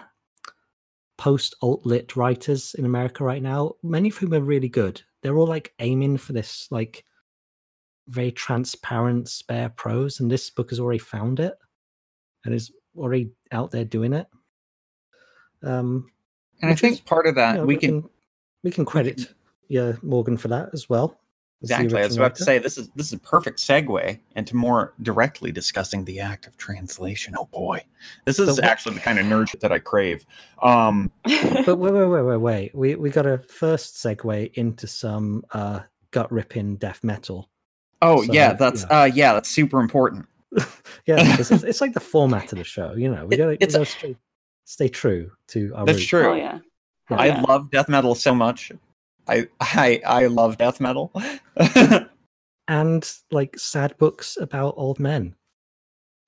[1.17, 5.01] post alt lit writers in America right now, many of whom are really good.
[5.23, 7.05] They're all like aiming for this like
[8.09, 11.55] very transparent spare prose, and this book has already found it
[12.45, 14.27] and is already out there doing it.
[15.63, 16.11] Um,
[16.63, 18.09] and i think is- part of that yeah, we can
[18.63, 19.33] we can credit
[19.69, 21.19] yeah Morgan for that as well.
[21.63, 24.55] as exactly i was about to say this is this is a perfect segue into
[24.57, 27.83] more directly discussing the act of translation oh boy
[28.27, 30.25] this is But what- actually the kind of nerd shit that i crave
[30.63, 32.75] um But wait, wait, wait, wait, wait.
[32.75, 37.51] We we got to first segue into some uh, gut ripping death metal.
[38.03, 39.01] Oh So, yeah that's yeah.
[39.01, 40.27] uh yeah that's super important
[41.07, 42.95] Yeah, because it's, it's like the format of the show.
[42.95, 44.17] You know, we got to it's a- stay,
[44.65, 46.09] stay true to our that's roots.
[46.09, 46.59] true oh yeah.
[47.11, 47.41] Oh, i yeah.
[47.43, 48.73] love death metal so much
[49.29, 51.13] i i i love death metal
[52.69, 55.35] and like sad books about old men.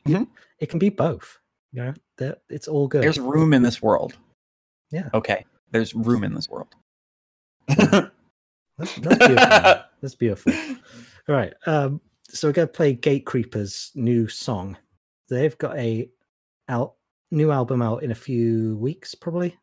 [0.06, 0.28] It- Mhm.
[0.60, 1.38] It can be both.
[1.72, 3.02] You know, That- it's all good.
[3.02, 4.16] there's room in this world
[4.90, 5.08] Yeah.
[5.14, 6.68] okay there's room in this world
[7.68, 8.10] That's,
[8.78, 9.34] that's beautiful.
[9.36, 9.80] man.
[10.00, 10.52] That's beautiful.
[11.28, 11.52] All right.
[11.66, 14.76] Um, so we're gonna play Gatecreepers' new song.
[15.28, 16.08] They've got a
[16.68, 16.94] out
[17.30, 19.56] new album out in a few weeks, probably.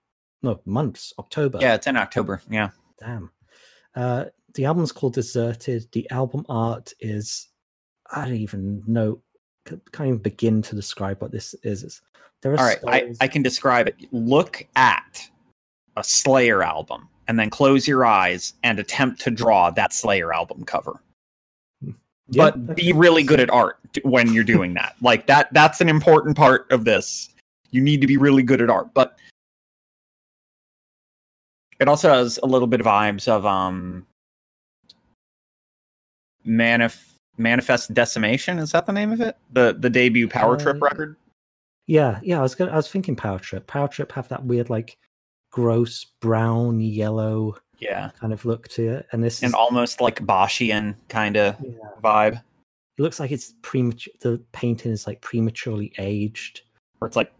[0.43, 1.13] No, months.
[1.17, 1.58] October.
[1.60, 3.32] yeah it's in october yeah Damn.
[3.95, 5.88] Uh, the album's called Deserted.
[5.91, 7.49] The album art is
[8.12, 9.21] I don't even know.
[9.65, 11.84] Can't even begin to describe what this is.
[11.84, 12.01] It's,
[12.41, 13.95] there are All right, I, I can describe it.
[14.12, 15.28] Look at
[15.97, 20.63] a Slayer album and then close your eyes and attempt to draw that Slayer album
[20.63, 21.01] cover.
[22.30, 24.96] Yeah, but be really good at art when you're doing that.
[25.02, 27.30] Like that that's an important part of this.
[27.72, 29.18] You need to be really good at art, but
[31.80, 34.06] it also has a little bit of vibes of um
[36.48, 39.38] Manif- Manifest Decimation, is that the name of it?
[39.52, 41.16] The the debut Power Trip Uh, record?
[41.88, 42.40] Yeah, yeah.
[42.40, 43.68] I was gonna, I was thinking Power Trip.
[43.68, 44.98] Power Trip have that weird like
[45.52, 48.12] gross brown yellow Yeah.
[48.20, 51.72] kind of look to it, and this And is, almost like Boschian kind of yeah,
[52.04, 52.36] vibe.
[52.98, 54.14] it looks like it's premature.
[54.22, 56.62] The painting is like prematurely aged.
[57.02, 57.32] or it's like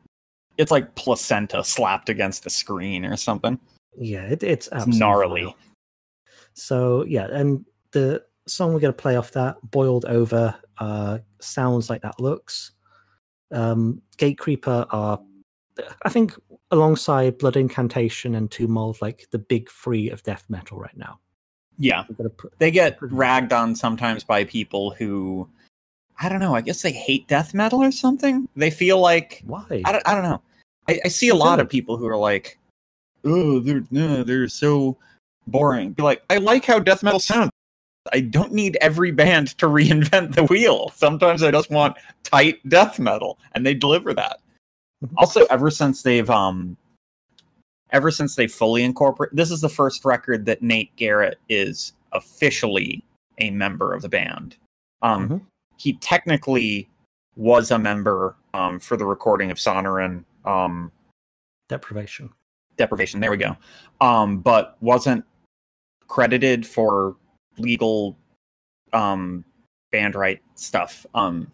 [0.58, 3.60] it's like placenta slapped against the screen or something.
[3.98, 5.56] Yeah, it, it's It's gnarly.
[6.54, 12.02] So yeah, and the song we're gonna play off that, "Boiled Over," uh, sounds like
[12.04, 12.72] that looks.
[13.52, 15.20] Um, Gatecreeper are,
[16.04, 16.34] I think,
[16.72, 21.20] alongside Blood Incantation and Tomb Mold, like the big three of death metal right now.
[21.78, 22.04] Yeah.
[22.18, 25.48] Put, They get ragged on sometimes by people who
[26.20, 28.48] I don't know, I guess they hate death metal or something.
[28.56, 29.82] They feel like why?
[29.84, 30.42] I don't, I don't know.
[30.88, 32.58] I, I see a lot of people who are like,
[33.24, 34.98] "Oh, they're no, they're so
[35.48, 37.52] boring." Be like, I like how death metal sounds.
[38.14, 40.92] I don't need every band to reinvent the wheel.
[40.96, 44.40] Sometimes I just want tight death metal, and they deliver that.
[45.18, 46.78] Also, ever since they've um,
[47.92, 53.04] ever since they fully incorporate, this is the first record that Nate Garrett is officially
[53.40, 54.58] a member of the band.
[55.02, 55.42] Um, Mhm.
[55.78, 56.90] he technically
[57.36, 60.92] was a member um, for the recording of Sonoran um,
[61.68, 62.30] Deprivation.
[62.78, 63.20] Deprivation.
[63.20, 63.58] There we go.
[64.02, 65.26] Um, but wasn't
[66.08, 67.16] credited for
[67.58, 68.18] legal
[68.94, 69.44] um,
[69.92, 71.06] band right stuff.
[71.16, 71.52] Um,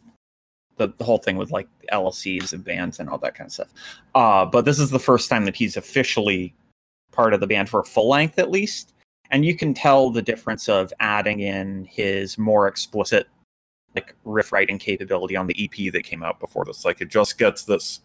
[0.81, 3.69] the, the whole thing with like LLCs and bands and all that kind of stuff.
[4.15, 6.53] Uh, but this is the first time that he's officially
[7.11, 8.93] part of the band for a full length, at least.
[9.29, 13.27] And you can tell the difference of adding in his more explicit
[13.95, 16.83] like riff writing capability on the EP that came out before this.
[16.83, 17.99] Like it just gets this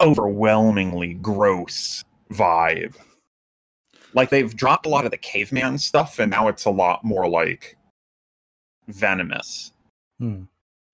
[0.00, 2.94] overwhelmingly gross vibe.
[4.14, 7.28] Like they've dropped a lot of the caveman stuff, and now it's a lot more
[7.28, 7.76] like
[8.88, 9.72] venomous.
[10.18, 10.44] Hmm.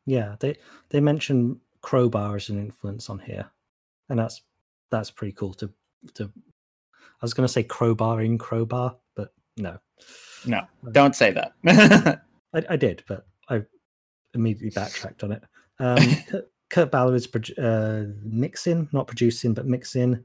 [0.06, 0.56] Yeah, they
[0.90, 3.50] they mention crowbar as an influence on here,
[4.08, 4.42] and that's
[4.90, 5.54] that's pretty cool.
[5.54, 5.70] To
[6.14, 9.78] to, I was going to say crowbar in crowbar, but no,
[10.46, 10.62] no,
[10.92, 11.52] don't say that.
[12.54, 13.62] I, I, did, but I
[14.34, 15.42] immediately backtracked on it.
[15.80, 15.98] Um,
[16.70, 20.22] Kurt Ballou is uh, mixing, not producing, but mixing.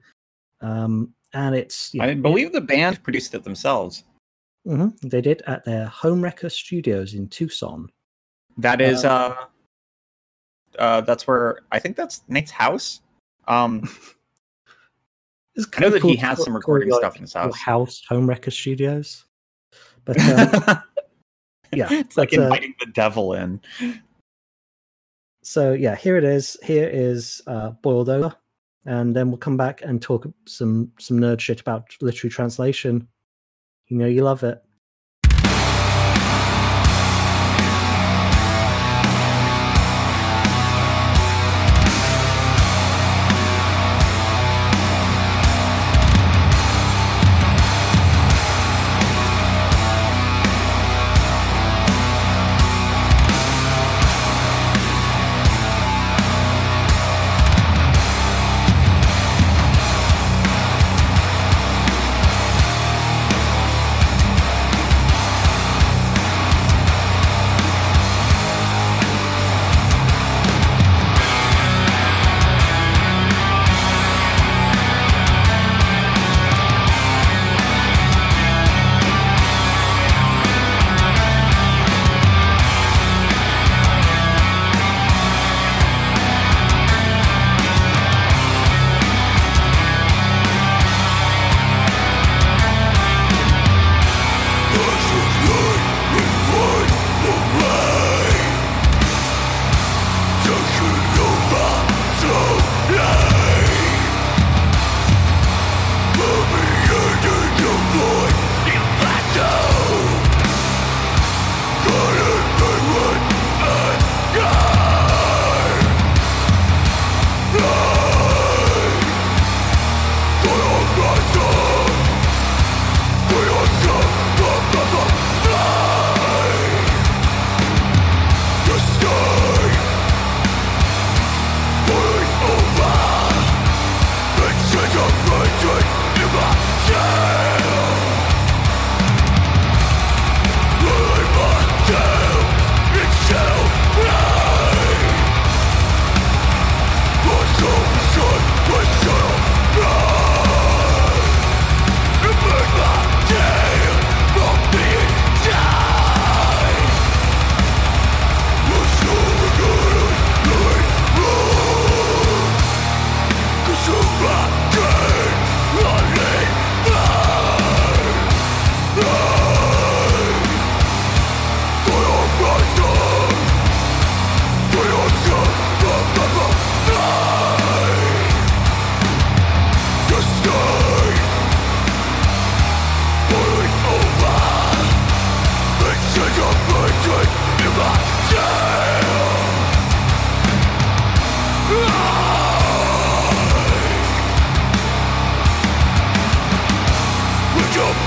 [0.61, 1.91] Um, and it's.
[1.99, 4.03] I believe the band produced it themselves.
[4.67, 7.89] Mm-hmm, they did at their Homewrecker Studios in Tucson.
[8.57, 9.45] That is, uh, uh,
[10.79, 13.01] uh that's where I think that's Nate's house.
[13.47, 13.89] Um,
[15.75, 17.57] I know that he has some recording stuff in his house.
[17.57, 19.25] House Homewrecker Studios,
[20.05, 20.17] but
[20.69, 20.81] um,
[21.73, 23.61] yeah, it's like uh, inviting the devil in.
[25.43, 26.57] So yeah, here it is.
[26.63, 28.33] Here is uh, boiled over,
[28.85, 33.07] and then we'll come back and talk some some nerd shit about literary translation.
[33.87, 34.63] You know, you love it.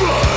[0.03, 0.32] blood.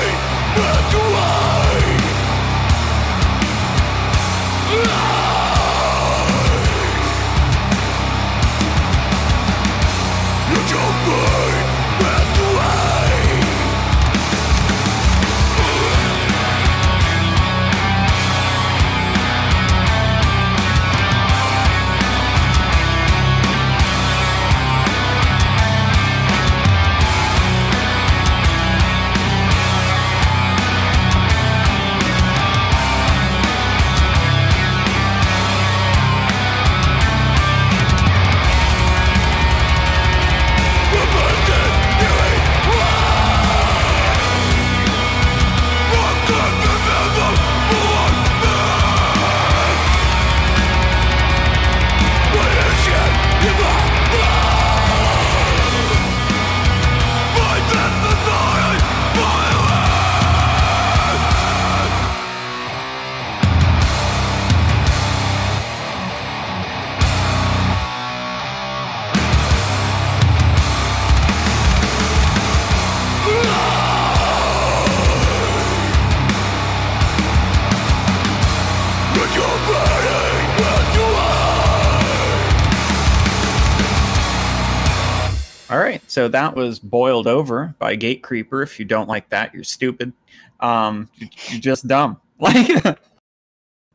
[86.16, 88.64] So that was boiled over by Gatecreeper.
[88.64, 90.14] If you don't like that, you're stupid.
[90.62, 91.10] Um,
[91.50, 92.22] you're just dumb.
[92.40, 92.98] Like,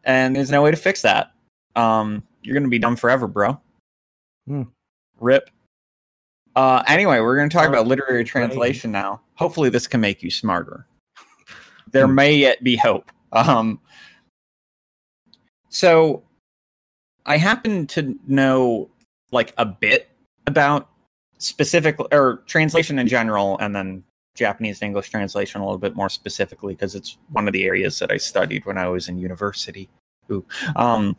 [0.04, 1.32] and there's no way to fix that.
[1.76, 3.58] Um, you're gonna be dumb forever, bro.
[4.46, 4.64] Hmm.
[5.18, 5.48] Rip.
[6.56, 9.22] Uh, anyway, we're gonna talk Oh, about literary translation now.
[9.36, 10.86] Hopefully, this can make you smarter.
[11.92, 12.14] There Hmm.
[12.16, 13.10] may yet be hope.
[13.32, 13.80] Um,
[15.70, 16.22] so
[17.24, 18.90] I happen to know
[19.32, 20.10] like a bit
[20.46, 20.90] about
[21.40, 26.74] specific or translation in general, and then Japanese English translation a little bit more specifically
[26.74, 29.88] because it's one of the areas that I studied when I was in university.
[30.30, 30.44] Ooh.
[30.76, 31.16] Um,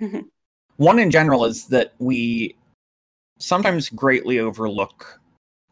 [0.76, 2.56] one in general is that we
[3.38, 5.20] sometimes greatly overlook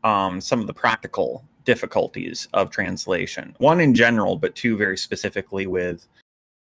[0.03, 3.55] um, some of the practical difficulties of translation.
[3.59, 6.07] One in general, but two very specifically with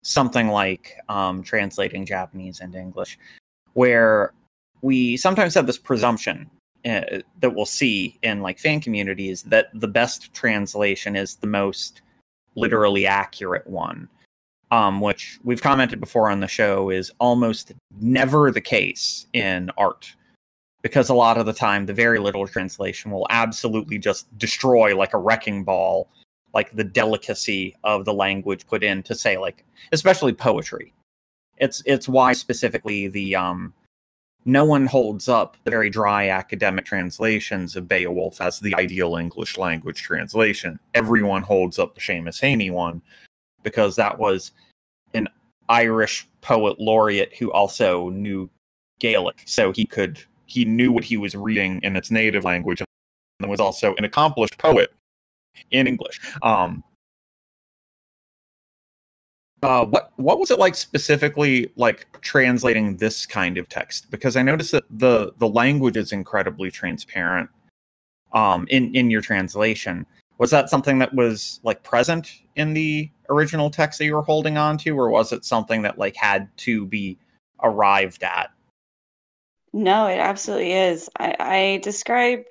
[0.02, 3.18] something like um, translating Japanese into English,
[3.74, 4.34] where
[4.82, 6.50] we sometimes have this presumption
[6.86, 12.02] uh, that we'll see in like fan communities that the best translation is the most
[12.56, 14.08] literally accurate one
[14.72, 20.14] um, which we've commented before on the show is almost never the case in art
[20.82, 25.14] because a lot of the time the very literal translation will absolutely just destroy like
[25.14, 26.08] a wrecking ball
[26.54, 30.94] like the delicacy of the language put in to say like especially poetry.
[31.58, 33.74] It's it's why specifically the um
[34.46, 39.58] no one holds up the very dry academic translations of Beowulf as the ideal English
[39.58, 40.80] language translation.
[40.94, 43.02] Everyone holds up the Seamus Heaney one
[43.64, 44.52] because that was
[45.14, 45.28] an
[45.68, 48.50] Irish poet laureate who also knew
[49.00, 52.82] Gaelic, so he could he knew what he was reading in its native language,
[53.40, 54.92] and was also an accomplished poet
[55.72, 56.20] in English.
[56.42, 56.84] Um,
[59.62, 64.10] uh, what what was it like specifically, like translating this kind of text?
[64.10, 67.50] Because I noticed that the the language is incredibly transparent.
[68.32, 70.06] Um, in in your translation,
[70.38, 74.58] was that something that was like present in the original text that you were holding
[74.58, 77.18] on to, or was it something that like had to be
[77.64, 78.52] arrived at?
[79.74, 81.10] No, it absolutely is.
[81.20, 82.44] I, I describe,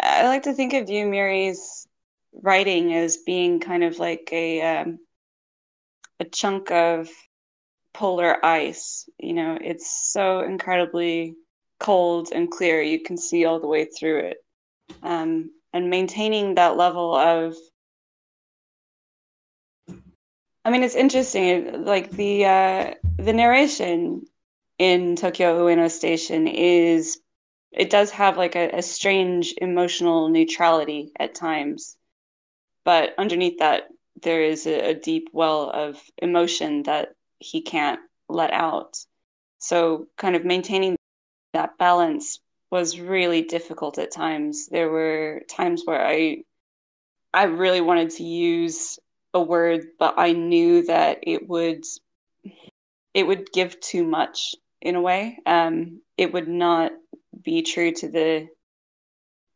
[0.00, 1.86] I like to think of Yu Miri's
[2.32, 4.98] writing as being kind of like a um,
[6.22, 7.08] a chunk of
[7.92, 9.08] polar ice.
[9.18, 11.34] You know, it's so incredibly
[11.80, 12.80] cold and clear.
[12.80, 14.36] You can see all the way through it.
[15.02, 17.54] Um, and maintaining that level of
[20.64, 21.84] I mean, it's interesting.
[21.84, 24.24] Like the uh, the narration
[24.78, 27.18] in Tokyo Ueno Station is
[27.72, 31.96] it does have like a, a strange emotional neutrality at times,
[32.84, 33.88] but underneath that
[34.22, 38.98] there is a, a deep well of emotion that he can't let out.
[39.58, 40.96] So, kind of maintaining
[41.52, 44.66] that balance was really difficult at times.
[44.66, 46.44] There were times where I
[47.34, 48.98] I really wanted to use
[49.34, 51.84] a word, but I knew that it would
[53.14, 55.38] it would give too much in a way.
[55.46, 56.92] Um, it would not
[57.42, 58.48] be true to the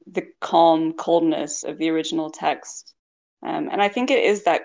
[0.07, 2.95] the calm coldness of the original text.
[3.47, 4.63] Um, and I think it is that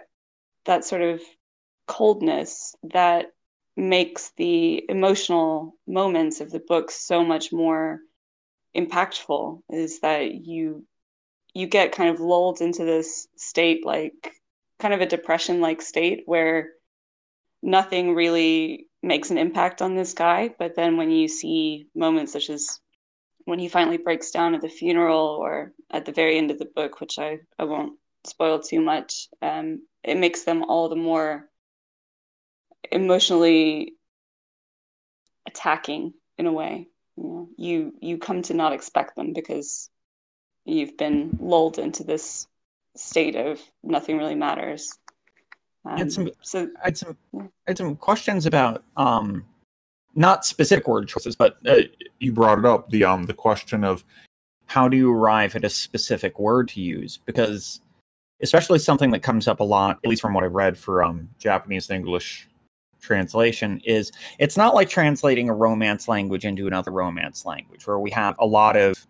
[0.65, 1.21] that sort of
[1.87, 3.27] coldness that
[3.77, 7.99] makes the emotional moments of the book so much more
[8.75, 10.85] impactful is that you
[11.53, 14.33] you get kind of lulled into this state like
[14.79, 16.71] kind of a depression like state where
[17.61, 20.49] nothing really makes an impact on this guy.
[20.57, 22.79] But then when you see moments such as
[23.45, 26.65] when he finally breaks down at the funeral or at the very end of the
[26.65, 27.93] book which i, I won't
[28.25, 31.49] spoil too much um, it makes them all the more
[32.91, 33.93] emotionally
[35.47, 39.89] attacking in a way you know, you you come to not expect them because
[40.65, 42.47] you've been lulled into this
[42.95, 44.97] state of nothing really matters.
[45.85, 47.17] Um, It's some- so I had some.
[47.37, 49.45] I had some questions about um
[50.13, 51.83] not specific word choices, but uh,
[52.19, 54.03] you brought it up the um the question of
[54.65, 57.81] how do you arrive at a specific word to use because
[58.41, 61.29] especially something that comes up a lot at least from what I've read for um
[61.39, 62.47] Japanese English
[63.01, 68.11] translation is it's not like translating a romance language into another romance language where we
[68.11, 69.07] have a lot of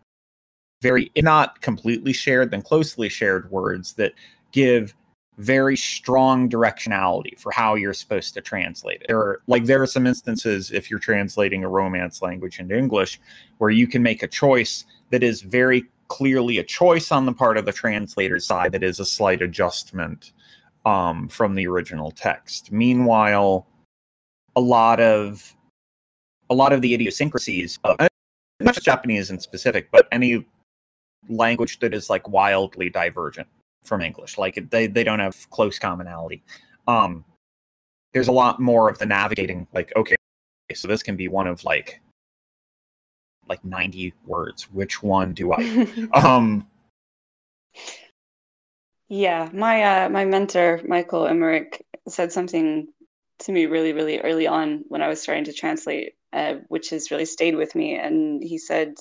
[0.82, 4.14] very if not completely shared then closely shared words that
[4.52, 4.94] give
[5.38, 9.08] very strong directionality for how you're supposed to translate it.
[9.08, 13.20] There are like there are some instances if you're translating a romance language into English
[13.58, 17.56] where you can make a choice that is very clearly a choice on the part
[17.56, 20.34] of the translator's side that is a slight adjustment
[20.86, 22.70] um, from the original text.
[22.70, 23.66] Meanwhile,
[24.58, 25.56] a lot of
[26.50, 27.98] a lot of the idiosyncrasies of
[28.60, 30.46] not just Japanese in specific, but any
[31.30, 33.48] language that is like wildly divergent
[33.86, 34.38] from English.
[34.38, 36.44] Like they they don't have close commonality.
[36.90, 37.24] Um,
[38.14, 39.66] there's a lot more of the navigating.
[39.74, 40.18] Like okay,
[40.74, 42.02] so this can be one of like
[43.52, 44.72] like 90 words.
[44.72, 46.08] Which one do I?
[46.14, 46.66] um,
[49.10, 52.88] yeah, my uh, my mentor Michael Emmerich said something
[53.40, 57.12] to me really really early on when I was starting to translate, uh, which has
[57.12, 57.96] really stayed with me.
[57.96, 58.96] And he said,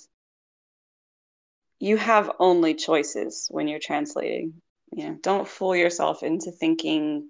[1.78, 4.54] "You have only choices when you're translating.
[4.92, 7.28] You know, don't fool yourself into thinking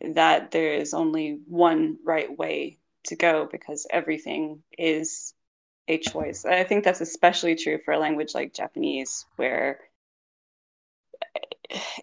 [0.00, 2.78] that there is only one right way
[3.08, 5.34] to go because everything is
[5.88, 6.44] a choice.
[6.44, 9.80] I think that's especially true for a language like Japanese, where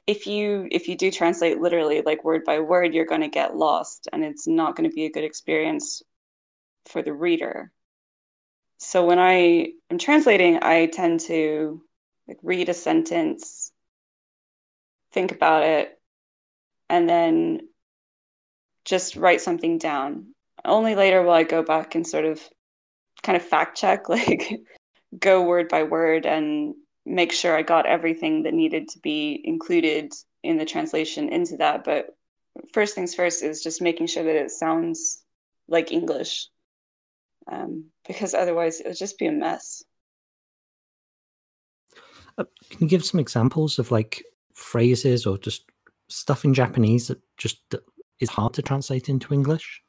[0.06, 3.56] if you if you do translate literally like word by word, you're going to get
[3.56, 6.04] lost, and it's not going to be a good experience
[6.86, 7.72] for the reader.
[8.78, 11.82] So when I am translating, I tend to
[12.28, 13.72] like read a sentence,
[15.14, 16.00] think about it,
[16.90, 17.62] and then
[18.84, 20.28] just write something down.
[20.64, 22.42] Only later will I go back and sort of
[23.26, 24.52] kind of fact check, like
[25.18, 30.14] go word by word and make sure I got everything that needed to be included
[30.44, 31.84] in the translation into that.
[31.84, 32.16] But
[32.74, 35.24] first things first is just making sure that it sounds
[35.68, 36.48] like English,
[37.52, 39.84] um, because otherwise it would just be a mess.
[42.38, 44.24] Uh, can you give some examples of like
[44.54, 45.70] phrases or just
[46.10, 47.62] stuff in Japanese that just
[48.20, 49.82] is hard to translate into English?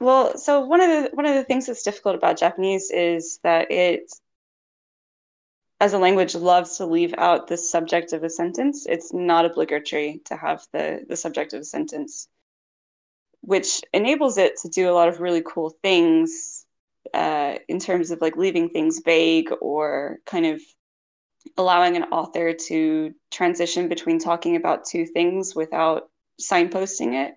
[0.00, 3.70] Well, so one of the one of the things that's difficult about Japanese is that
[3.70, 4.12] it,
[5.80, 8.86] as a language, loves to leave out the subject of a sentence.
[8.88, 12.28] It's not obligatory to have the the subject of a sentence,
[13.42, 16.66] which enables it to do a lot of really cool things
[17.14, 20.60] uh, in terms of like leaving things vague or kind of
[21.56, 26.08] allowing an author to transition between talking about two things without
[26.40, 27.34] signposting it.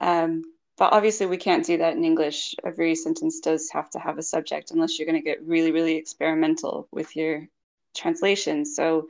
[0.00, 0.42] Um,
[0.78, 2.54] but obviously, we can't do that in English.
[2.64, 5.96] Every sentence does have to have a subject, unless you're going to get really, really
[5.96, 7.48] experimental with your
[7.96, 8.64] translation.
[8.64, 9.08] So,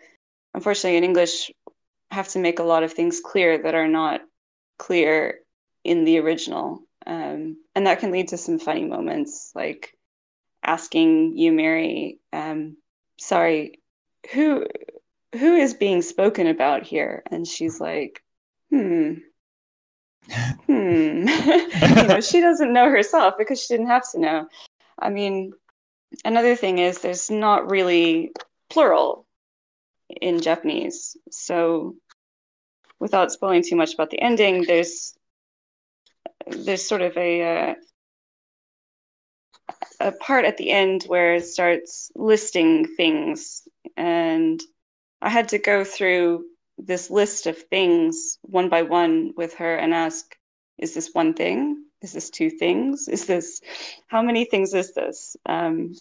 [0.54, 1.50] unfortunately, in English,
[2.10, 4.22] have to make a lot of things clear that are not
[4.78, 5.40] clear
[5.84, 6.80] in the original.
[7.06, 9.94] Um, and that can lead to some funny moments, like
[10.62, 12.76] asking Yu Miri, um,
[13.18, 13.80] sorry,
[14.32, 14.66] who
[15.32, 17.22] who is being spoken about here?
[17.30, 18.22] And she's like,
[18.70, 19.14] hmm,
[20.30, 21.28] hmm.
[21.28, 24.48] you know, she doesn't know herself because she didn't have to know.
[24.98, 25.52] I mean,
[26.24, 28.32] another thing is there's not really
[28.70, 29.26] plural
[30.08, 31.16] in Japanese.
[31.30, 31.96] So
[32.98, 35.14] without spoiling too much about the ending, there's
[36.46, 37.74] there's sort of a uh,
[40.00, 43.66] a part at the end where it starts listing things
[43.96, 44.60] and
[45.20, 46.44] I had to go through
[46.78, 50.24] this list of things one by one with her and ask
[50.78, 51.84] is this one thing?
[52.02, 53.08] Is this two things?
[53.08, 53.60] Is this
[54.06, 55.36] how many things is this?
[55.44, 55.92] Um,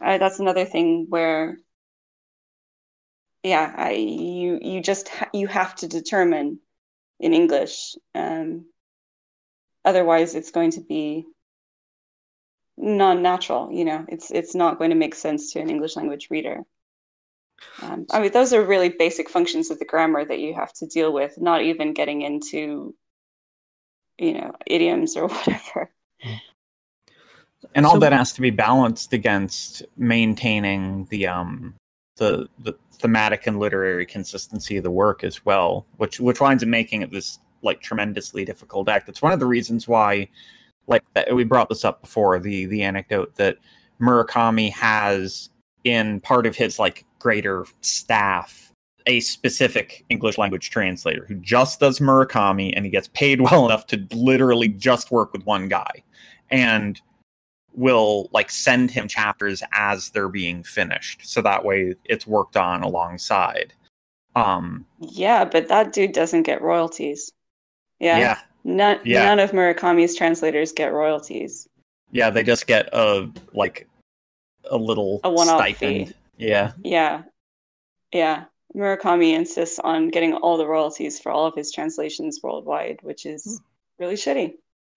[0.00, 1.58] I, that's another thing where
[3.42, 6.60] yeah I, you you just ha- you have to determine
[7.20, 8.66] in english um,
[9.84, 11.26] otherwise it's going to be
[12.76, 14.04] non-natural you know?
[14.08, 16.62] It's it's not going to make sense to an english language reader
[17.82, 20.86] um, I mean, those are really basic functions of the grammar that you have to
[20.86, 22.94] deal with, not even getting into,
[24.18, 25.90] you know, idioms or whatever.
[27.74, 31.74] And all so, that has to be balanced against maintaining the um
[32.16, 36.68] the the thematic and literary consistency of the work as well, which which winds up
[36.68, 39.08] making it this like tremendously difficult act.
[39.08, 40.28] It's one of the reasons why,
[40.86, 41.02] like
[41.32, 43.56] we brought this up before the the anecdote that
[44.00, 45.50] Murakami has
[45.84, 48.72] in part of his like greater staff
[49.06, 53.86] a specific English language translator who just does Murakami and he gets paid well enough
[53.88, 56.02] to literally just work with one guy
[56.50, 57.00] and
[57.74, 61.20] will like send him chapters as they're being finished.
[61.24, 63.72] So that way it's worked on alongside.
[64.34, 67.32] Um yeah but that dude doesn't get royalties.
[67.98, 68.18] Yeah.
[68.18, 68.38] Yeah.
[68.64, 69.24] None, yeah.
[69.24, 71.68] none of murakami's translators get royalties.
[72.10, 73.88] Yeah they just get a like
[74.70, 76.14] a little a one-off stipend fee.
[76.36, 76.72] Yeah.
[76.82, 77.22] Yeah.
[78.12, 78.44] Yeah.
[78.76, 83.44] Murakami insists on getting all the royalties for all of his translations worldwide, which is
[83.44, 84.02] hmm.
[84.02, 84.54] really shitty.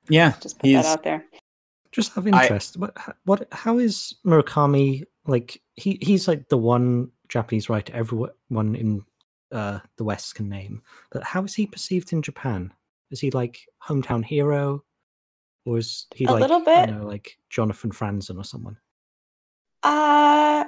[0.09, 0.33] Yeah.
[0.41, 1.25] Just put that out there.
[1.91, 2.77] Just have interest.
[2.77, 8.75] I, what what how is Murakami like he he's like the one Japanese writer everyone
[8.75, 9.03] in
[9.51, 10.81] uh, the West can name.
[11.11, 12.73] But how is he perceived in Japan?
[13.11, 14.83] Is he like hometown hero?
[15.65, 16.87] or is he A like little bit.
[16.87, 18.77] don't know, like Jonathan Franzen or someone?
[19.85, 20.65] Uh,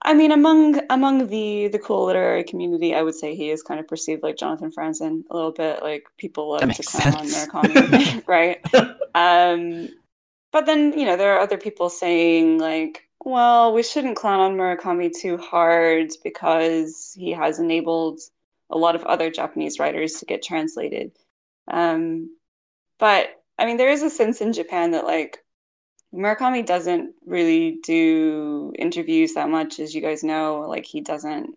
[0.00, 3.78] I mean, among among the the cool literary community, I would say he is kind
[3.78, 5.82] of perceived like Jonathan Franzen a little bit.
[5.82, 7.26] Like people love to clown on.
[7.26, 8.64] Murakami, right?
[9.14, 9.90] Um,
[10.52, 14.56] but then you know there are other people saying like, well, we shouldn't clown on
[14.56, 18.20] Murakami too hard because he has enabled
[18.70, 21.12] a lot of other Japanese writers to get translated.
[21.70, 22.34] Um,
[22.98, 25.44] but I mean, there is a sense in Japan that like
[26.14, 30.64] Murakami doesn't really do interviews that much, as you guys know.
[30.68, 31.50] Like he doesn't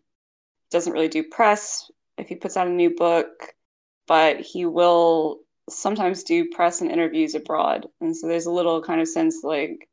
[0.70, 3.54] doesn't really do press if he puts out a new book,
[4.08, 5.40] but he will
[5.70, 7.88] sometimes do press and interviews abroad.
[8.00, 9.88] And so there's a little kind of sense like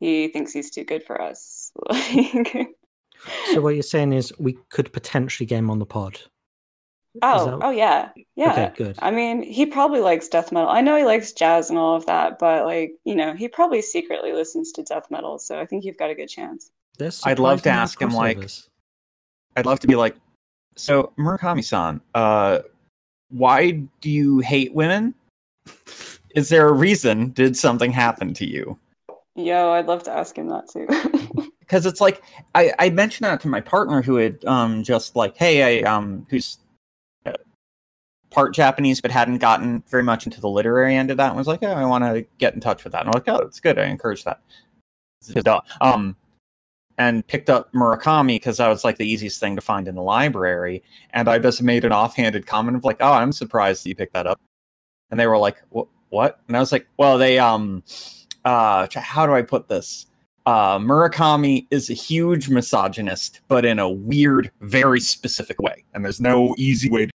[0.00, 1.72] he thinks he's too good for us.
[3.52, 6.20] So what you're saying is we could potentially get him on the pod.
[7.22, 8.52] Oh, that- oh yeah, yeah.
[8.52, 8.96] Okay, good.
[9.00, 10.68] I mean, he probably likes death metal.
[10.68, 13.82] I know he likes jazz and all of that, but like, you know, he probably
[13.82, 15.38] secretly listens to death metal.
[15.38, 16.70] So I think you've got a good chance.
[16.98, 18.68] There's I'd love to ask him, like, crossovers.
[19.56, 20.16] I'd love to be like,
[20.76, 22.60] so Murakami-san, uh,
[23.30, 25.14] why do you hate women?
[26.34, 27.30] Is there a reason?
[27.30, 28.78] Did something happen to you?
[29.36, 30.86] Yo, I'd love to ask him that too.
[31.64, 32.22] Because it's like
[32.54, 36.26] I, I mentioned that to my partner who had um just like, hey, I um
[36.28, 36.58] who's
[38.34, 41.46] part Japanese but hadn't gotten very much into the literary end of that and was
[41.46, 43.06] like, oh, I want to get in touch with that.
[43.06, 43.78] And I'm like, oh, it's good.
[43.78, 44.40] I encourage that.
[45.80, 46.16] Um,
[46.98, 50.02] and picked up Murakami because that was like the easiest thing to find in the
[50.02, 50.82] library.
[51.10, 54.12] And I just made an offhanded comment of like, "Oh, I'm surprised that you picked
[54.12, 54.40] that up."
[55.10, 55.88] And they were like, "What?
[56.10, 57.82] What?" And I was like, "Well, they um,
[58.44, 60.06] uh, how do I put this?
[60.46, 65.84] Uh, Murakami is a huge misogynist, but in a weird, very specific way.
[65.94, 67.12] And there's no easy way to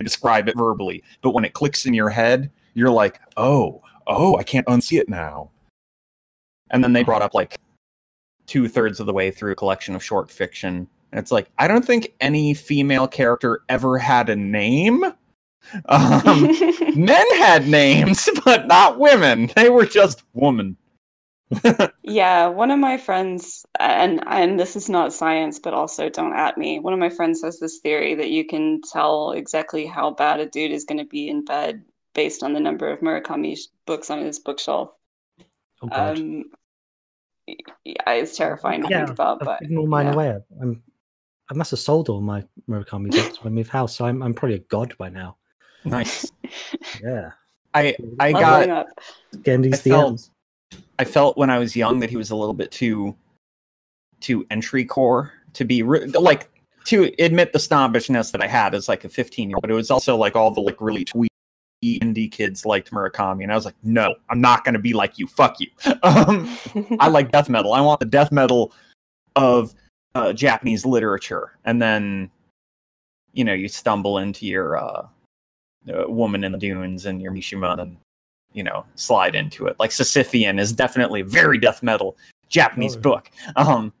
[0.00, 1.02] describe it verbally.
[1.22, 5.08] But when it clicks in your head, you're like, oh, oh, I can't unsee it
[5.08, 5.50] now."
[6.70, 7.58] And then they brought up like
[8.46, 10.88] two thirds of the way through a collection of short fiction.
[11.12, 15.04] And it's like, I don't think any female character ever had a name.
[15.86, 16.42] Um,
[16.96, 19.50] men had names, but not women.
[19.54, 20.76] They were just woman.
[22.02, 26.56] Yeah, one of my friends, and and this is not science, but also don't at
[26.56, 26.78] me.
[26.78, 30.46] One of my friends has this theory that you can tell exactly how bad a
[30.46, 31.82] dude is going to be in bed
[32.14, 34.90] based on the number of Murakami books on his bookshelf.
[35.82, 36.18] Oh god.
[36.18, 36.44] Um,
[37.46, 40.12] yeah, it's terrifying to yeah, think about, I've but given all mine yeah.
[40.12, 40.38] away.
[40.62, 40.82] I'm,
[41.50, 44.32] I must have sold all my Murakami books when I moved house, so I'm I'm
[44.32, 45.36] probably a god by now.
[45.84, 46.30] Nice.
[47.02, 47.32] Yeah,
[47.74, 48.86] I I Leveling got up.
[49.42, 50.30] getting these I felt- DMs.
[50.98, 53.16] I felt when I was young that he was a little bit too
[54.20, 56.50] too entry core to be re- like
[56.86, 59.74] to admit the snobbishness that I had as like a 15 year old, but it
[59.74, 61.28] was also like all the like really twee
[61.84, 65.26] indie kids liked Murakami, and I was like, no, I'm not gonna be like you.
[65.26, 65.68] Fuck you.
[66.02, 66.56] Um,
[66.98, 67.72] I like death metal.
[67.72, 68.72] I want the death metal
[69.36, 69.74] of
[70.14, 72.30] uh, Japanese literature, and then
[73.32, 75.06] you know you stumble into your uh,
[75.92, 77.96] uh, woman in the dunes and your Mishima, and
[78.52, 79.76] you know slide into it.
[79.78, 82.16] Like Sisyphean is definitely very death metal
[82.48, 83.00] Japanese Oh.
[83.00, 83.30] book.
[83.56, 83.92] Um,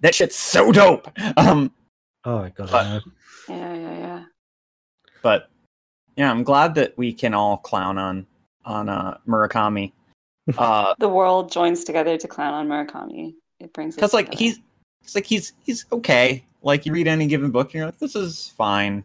[0.00, 1.08] that shit's so dope.
[1.36, 1.72] Um,
[2.24, 3.02] Oh my god, But-
[3.48, 4.24] Yeah, yeah, yeah.
[5.22, 5.48] but
[6.16, 8.26] yeah, I'm glad that we can all clown on
[8.64, 9.92] on uh, Murakami.
[10.58, 13.34] Uh, The world joins together to clown on Murakami.
[13.60, 14.44] It brings because like together.
[14.44, 14.58] he's
[15.02, 16.44] it's like he's he's okay.
[16.62, 19.02] Like you read any given book, and you're like, this is fine.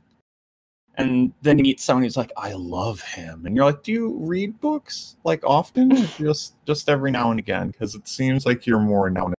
[0.98, 4.18] And then you meet someone who's like, I love him, and you're like, do you
[4.18, 7.68] read books like often, just just every now and again?
[7.68, 9.36] Because it seems like you're more now and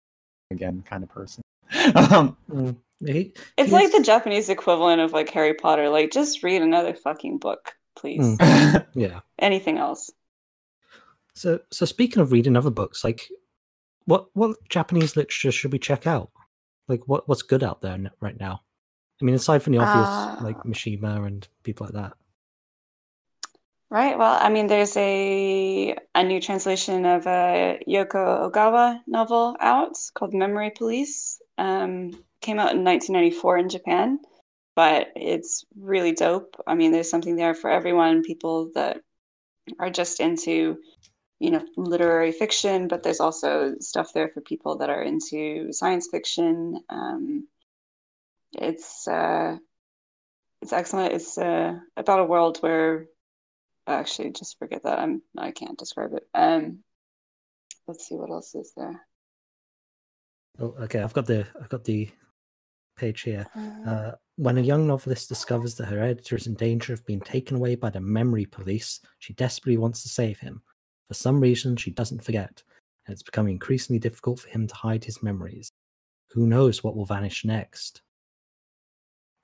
[0.51, 1.43] again kind of person.
[1.95, 5.89] um, Mm, It's he like the Japanese equivalent of like Harry Potter.
[5.89, 8.39] Like, just read another fucking book, please.
[8.39, 8.87] Mm.
[8.95, 9.21] yeah.
[9.39, 10.11] Anything else?
[11.35, 13.29] So so speaking of reading other books, like
[14.07, 16.31] what what Japanese literature should we check out?
[16.89, 18.63] Like what what's good out there right now?
[19.21, 22.17] I mean, aside from the obvious like Uh, Mishima and people like that.
[23.91, 24.19] Right.
[24.19, 30.35] Well, I mean, there's a a new translation of a Yoko Ogawa novel out called
[30.35, 31.41] Memory Police.
[31.59, 32.11] Um,
[32.41, 34.19] came out in 1994 in Japan,
[34.75, 36.57] but it's really dope.
[36.67, 38.23] I mean, there's something there for everyone.
[38.23, 39.03] People that
[39.79, 40.79] are just into,
[41.41, 46.09] you know, literary fiction, but there's also stuff there for people that are into science
[46.11, 46.81] fiction.
[46.91, 47.49] Um,
[48.57, 49.57] it's uh,
[50.63, 51.13] it's excellent.
[51.13, 53.07] It's uh, about a world where
[53.89, 56.81] actually just forget that i'm i can't describe it um
[57.87, 59.07] let's see what else is there
[60.59, 62.09] Oh, okay, I've got the I've got the
[62.97, 63.47] page here.
[63.87, 67.59] Uh, when a young novelist discovers that her editor is in danger of being taken
[67.59, 70.63] away by the memory police, she desperately wants to save him.
[71.09, 72.63] For some reason, she doesn't forget,
[73.07, 75.71] and it's becoming increasingly difficult for him to hide his memories.
[76.31, 78.01] Who knows what will vanish next?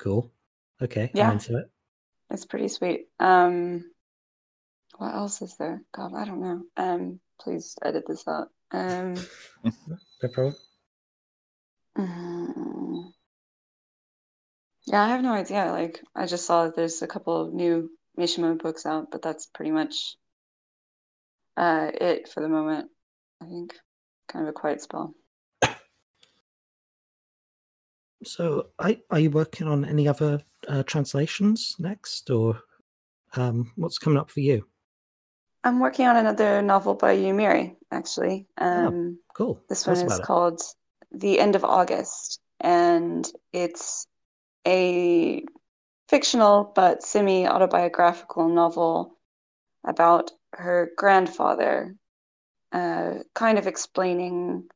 [0.02, 0.32] Cool.
[0.82, 1.28] Okay, Yeah.
[1.28, 1.70] I'm into it.
[2.30, 3.06] It's pretty sweet.
[3.20, 3.84] Um,
[4.98, 5.80] what else is there?
[5.94, 6.62] God, I don't know.
[6.76, 8.48] Um, please edit this out.
[8.72, 9.14] Um,
[10.22, 10.56] No problem.
[11.96, 13.12] mm,
[14.86, 15.66] yeah, I have no idea.
[15.66, 17.88] Like, I just saw that there's a couple of new
[18.18, 20.16] Mishima books out, but that's pretty much
[21.56, 22.90] uh it for the moment.
[23.40, 23.74] I think
[24.28, 25.14] kind of a quiet spell.
[28.24, 32.60] So, I, are you working on any other uh, translations next, or
[33.34, 34.66] um, what's coming up for you?
[35.64, 38.46] I'm working on another novel by Yu Miri, actually.
[38.58, 39.62] Um, Cool.
[39.68, 40.60] This Tell one is called
[41.12, 44.06] The End of August, and it's
[44.66, 45.44] a
[46.08, 49.18] fictional but semi autobiographical novel
[49.84, 51.96] about her grandfather,
[52.72, 54.68] uh, kind of explaining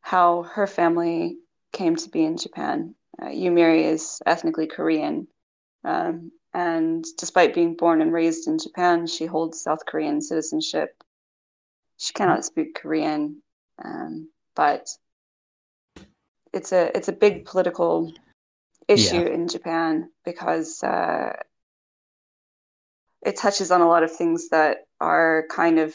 [0.00, 1.38] how her family
[1.74, 2.94] came to be in Japan.
[3.22, 5.28] Uh, Yu Miri is ethnically Korean,
[5.84, 11.04] um, and despite being born and raised in Japan, she holds South Korean citizenship.
[11.98, 13.42] She cannot speak Korean,
[13.84, 14.88] um, but
[16.52, 18.12] it's a it's a big political
[18.88, 21.32] issue in Japan because uh,
[23.22, 25.94] it touches on a lot of things that are kind of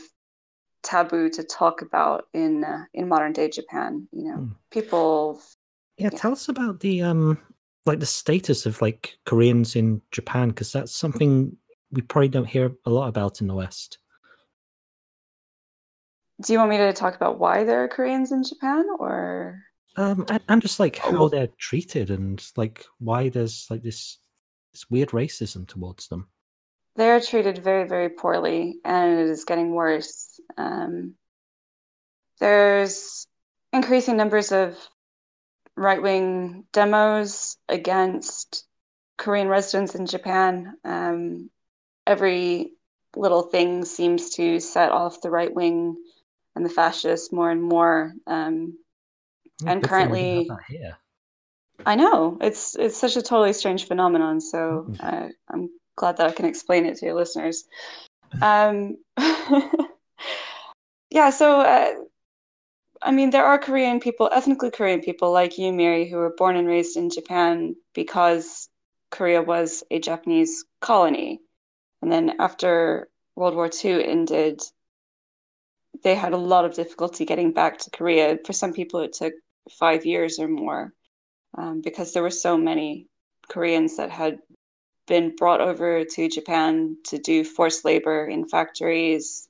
[0.83, 4.07] taboo to talk about in uh, in modern day Japan.
[4.11, 4.51] You know, Hmm.
[4.71, 5.41] people.
[5.99, 7.37] Yeah, tell us about the um
[7.85, 11.55] like the status of like Koreans in Japan because that's something
[11.91, 13.97] we probably don't hear a lot about in the West.
[16.41, 19.61] Do you want me to talk about why there are Koreans in Japan, or
[19.97, 23.83] Um and, and just like Oh, how well- they're treated and like why there's like
[23.83, 24.19] this
[24.71, 26.29] this weird racism towards them.
[26.95, 30.39] they're treated very, very poorly, and it is getting worse.
[30.57, 31.15] Um,
[32.39, 33.25] there's
[33.73, 34.77] increasing numbers of
[35.79, 38.65] right-wing demos against
[39.17, 40.75] Korean residents in Japan.
[40.83, 41.49] Um,
[42.05, 42.73] every
[43.15, 45.95] little thing seems to set off the right wing
[46.55, 48.13] and the fascists more and more.
[48.27, 48.77] Um,
[49.65, 50.95] And good thing we don't have currently-.
[51.85, 54.41] I know it's it's such a totally strange phenomenon.
[54.41, 57.65] So uh, I'm glad that I can explain it to your listeners.
[58.41, 58.97] Um,
[61.09, 61.31] yeah.
[61.31, 61.93] So uh,
[63.01, 66.55] I mean, there are Korean people, ethnically Korean people like Yu Miri, who were born
[66.57, 68.69] and raised in Japan because
[69.11, 71.41] Korea was a Japanese colony,
[72.01, 74.61] and then after World War II ended,
[76.03, 78.37] they had a lot of difficulty getting back to Korea.
[78.45, 79.33] For some people, it took
[79.71, 80.93] five years or more
[81.57, 83.07] um, because there were so many
[83.49, 84.39] Koreans that had
[85.07, 89.48] been brought over to Japan to do forced labor in factories,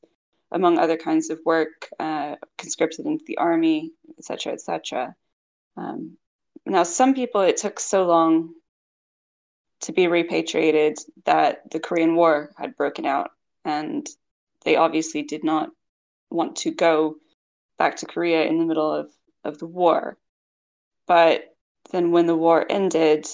[0.51, 5.15] among other kinds of work, uh, conscripted into the army, etc., etc.
[5.77, 6.17] Um,
[6.65, 8.53] now, some people it took so long
[9.81, 13.31] to be repatriated that the Korean War had broken out,
[13.63, 14.07] and
[14.65, 15.69] they obviously did not
[16.29, 17.15] want to go
[17.77, 19.11] back to Korea in the middle of,
[19.43, 20.17] of the war.
[21.07, 21.55] But
[21.91, 23.25] then when the war ended,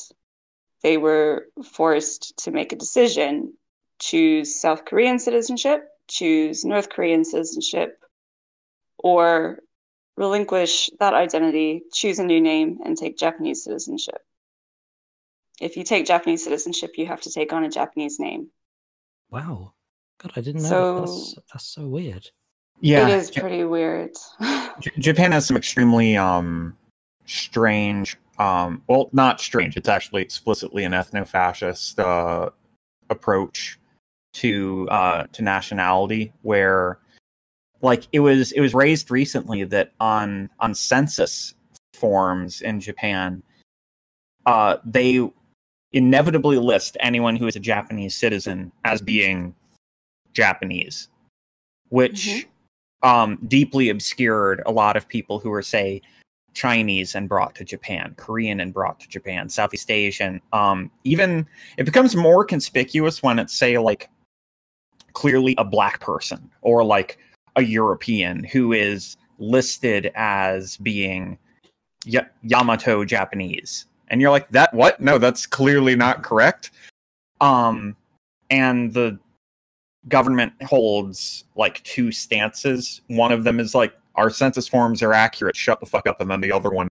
[0.84, 3.54] they were forced to make a decision
[4.00, 8.00] choose South Korean citizenship, choose North Korean citizenship,
[8.98, 9.60] or
[10.18, 14.18] relinquish that identity, choose a new name, and take Japanese citizenship.
[15.62, 18.48] If you take Japanese citizenship, you have to take on a Japanese name.
[19.30, 19.74] Wow.
[20.22, 21.02] God, I didn't know So- that.
[21.08, 22.30] That's that's so weird.
[22.82, 24.12] Yeah, It is Ja- pretty weird.
[24.82, 26.78] J- Japan has some extremely um
[27.26, 32.50] strange um well not strange it's actually explicitly an ethno-fascist uh
[33.10, 33.80] approach
[34.36, 37.00] to uh to nationality where
[37.82, 41.56] like it was it was raised recently that on on census
[41.94, 43.42] forms in Japan
[44.46, 45.28] uh they
[45.94, 49.56] inevitably list anyone who is a Japanese citizen as being
[50.34, 51.08] Japanese
[51.90, 52.46] which
[53.04, 53.08] Mhm.
[53.08, 56.02] um, deeply obscured a lot of people who were, say,
[56.56, 60.42] Chinese and brought to Japan, Korean and brought to Japan, Southeast Asian.
[60.54, 61.46] Um, even
[61.78, 64.10] it becomes more conspicuous when it's, say, like
[65.16, 67.18] clearly a black person or like
[67.56, 71.40] a European who is listed as being
[72.06, 73.88] y- Yamato Japanese.
[74.10, 75.02] And you're like, that what?
[75.02, 76.70] No, that's clearly not correct.
[77.42, 77.96] Um,
[78.52, 79.18] and the
[80.08, 83.02] government holds like two stances.
[83.08, 85.56] One of them is like our census forms are accurate.
[85.56, 86.22] Shut the fuck up.
[86.22, 86.88] And then the other one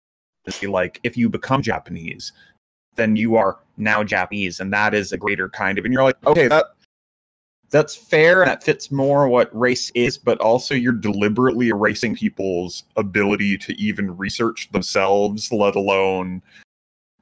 [0.45, 2.32] is like if you become Japanese,
[2.95, 5.86] then you are now Japanese, and that is a greater kind of.
[5.86, 6.65] And you're like, okay, that
[7.70, 8.45] that's fair.
[8.45, 14.15] That fits more what race is, but also you're deliberately erasing people's ability to even
[14.17, 16.41] research themselves, let alone.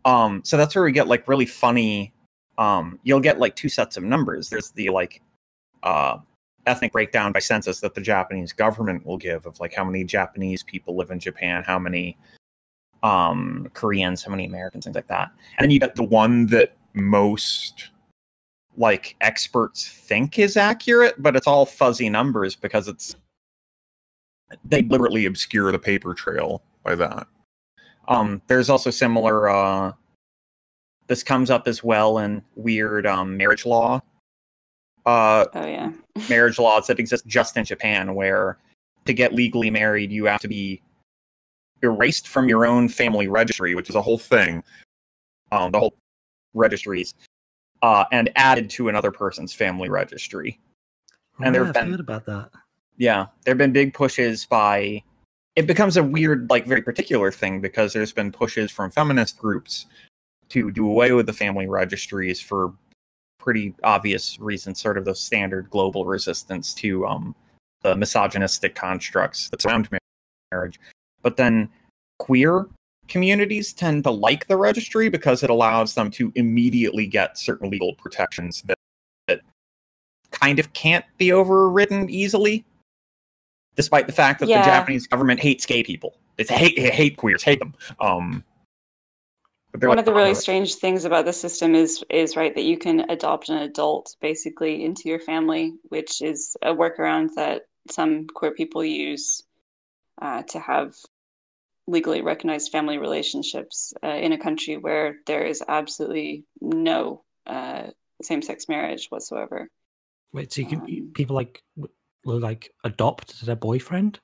[0.06, 2.14] Um, so that's where we get like really funny.
[2.58, 4.50] Um, you'll get like two sets of numbers.
[4.50, 5.22] There's the like
[5.84, 6.18] uh
[6.66, 10.64] ethnic breakdown by census that the Japanese government will give of like how many Japanese
[10.64, 12.18] people live in Japan, how many
[13.04, 15.30] um Koreans, how many Americans, things like that.
[15.58, 17.90] And then you get the one that most
[18.78, 23.16] like experts think is accurate, but it's all fuzzy numbers because it's
[24.64, 27.28] they deliberately obscure the paper trail by that.
[28.08, 29.50] Um, there's also similar.
[29.50, 29.92] Uh,
[31.08, 34.02] this comes up as well in weird um, marriage law.
[35.06, 35.92] Uh, Oh yeah.
[36.30, 38.58] marriage laws that exist just in Japan, where
[39.06, 40.82] to get legally married, you have to be
[41.82, 44.64] erased from your own family registry, which is a whole thing.
[45.52, 45.94] Um, the whole
[46.54, 47.14] registries,
[47.82, 50.60] uh, and added to another person's family registry.
[51.40, 52.50] And Oh, yeah, I've been- about that.
[52.98, 55.04] Yeah, there have been big pushes by.
[55.56, 59.86] It becomes a weird, like, very particular thing because there's been pushes from feminist groups
[60.50, 62.74] to do away with the family registries for
[63.40, 67.36] pretty obvious reasons, sort of the standard global resistance to um,
[67.82, 69.90] the misogynistic constructs that surround
[70.52, 70.80] marriage.
[71.22, 71.70] But then
[72.20, 72.68] queer
[73.08, 77.96] communities tend to like the registry because it allows them to immediately get certain legal
[77.96, 78.78] protections that,
[79.28, 79.42] that
[80.32, 82.66] kind of can't be overridden easily
[83.76, 84.60] despite the fact that Yeah.
[84.60, 86.18] the Japanese government hates gay people.
[86.38, 87.74] It's hate hate queers, hate them.
[88.00, 88.44] Um,
[89.74, 92.64] One like, of the really "Oh, strange things about the system is is right that
[92.64, 98.28] you can adopt an adult basically into your family, which is a workaround that some
[98.28, 99.44] queer people use
[100.22, 100.96] uh, to have
[101.88, 107.84] legally recognized family relationships uh, in a country where there is absolutely no uh,
[108.22, 109.70] same-sex marriage whatsoever.
[110.34, 111.64] Wait, so you can Um, people like
[112.26, 114.20] will like adopt their boyfriend?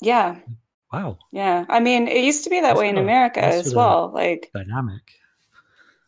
[0.00, 0.40] Yeah,
[0.92, 1.64] Wow, yeah.
[1.68, 4.12] I mean, it used to be that That's way in sort America as well.
[4.14, 5.02] Like dynamic.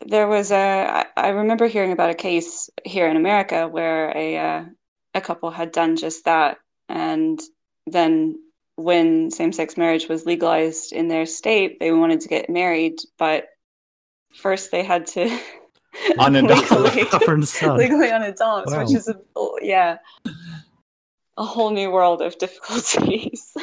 [0.06, 1.06] there was a.
[1.16, 4.64] I remember hearing about a case here in America where a uh,
[5.14, 6.58] a couple had done just that
[6.88, 7.40] and
[7.86, 8.36] then
[8.76, 13.48] when same-sex marriage was legalized in their state they wanted to get married but
[14.34, 15.28] first they had to
[16.18, 16.70] Unadopt.
[16.84, 17.78] legally, Father and son.
[17.78, 18.84] legally unadopt Wow.
[18.84, 19.16] which is a
[19.62, 19.96] yeah
[21.38, 23.54] a whole new world of difficulties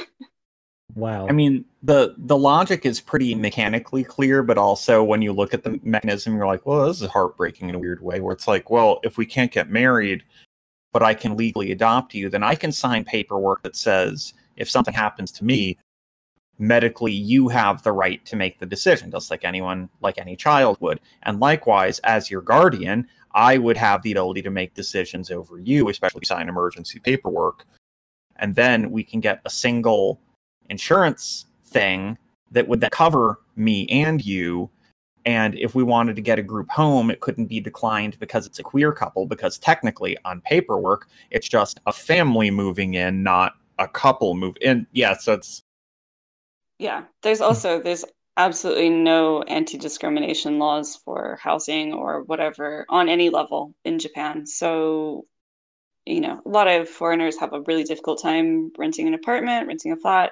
[0.96, 1.28] Wow.
[1.28, 5.64] I mean, the the logic is pretty mechanically clear, but also when you look at
[5.64, 8.20] the mechanism, you're like, well, this is heartbreaking in a weird way.
[8.20, 10.24] Where it's like, well, if we can't get married,
[10.92, 14.94] but I can legally adopt you, then I can sign paperwork that says if something
[14.94, 15.78] happens to me,
[16.60, 20.78] medically, you have the right to make the decision, just like anyone, like any child
[20.80, 21.00] would.
[21.24, 25.90] And likewise, as your guardian, I would have the ability to make decisions over you,
[25.90, 27.66] especially sign emergency paperwork.
[28.36, 30.20] And then we can get a single
[30.70, 32.18] insurance thing
[32.52, 34.70] that would then cover me and you.
[35.26, 38.60] And if we wanted to get a group home, it couldn't be declined because it's
[38.60, 43.88] a queer couple, because technically on paperwork, it's just a family moving in, not a
[43.88, 44.88] couple move in.
[44.92, 45.64] Yeah, so it's
[46.80, 48.06] Yeah, there's also there's
[48.38, 54.46] absolutely no anti-discrimination laws for housing or whatever on any level in Japan.
[54.48, 55.26] So,
[56.06, 59.92] you know, a lot of foreigners have a really difficult time renting an apartment, renting
[59.92, 60.32] a flat.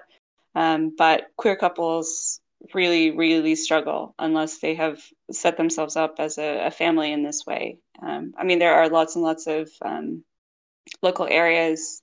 [0.56, 2.42] Um, but queer couples
[2.74, 7.46] really, really struggle unless they have set themselves up as a, a family in this
[7.46, 7.78] way.
[8.02, 10.24] Um, I mean, there are lots and lots of um,
[11.02, 12.02] local areas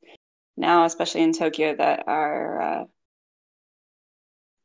[0.59, 2.85] now, especially in Tokyo, that are uh,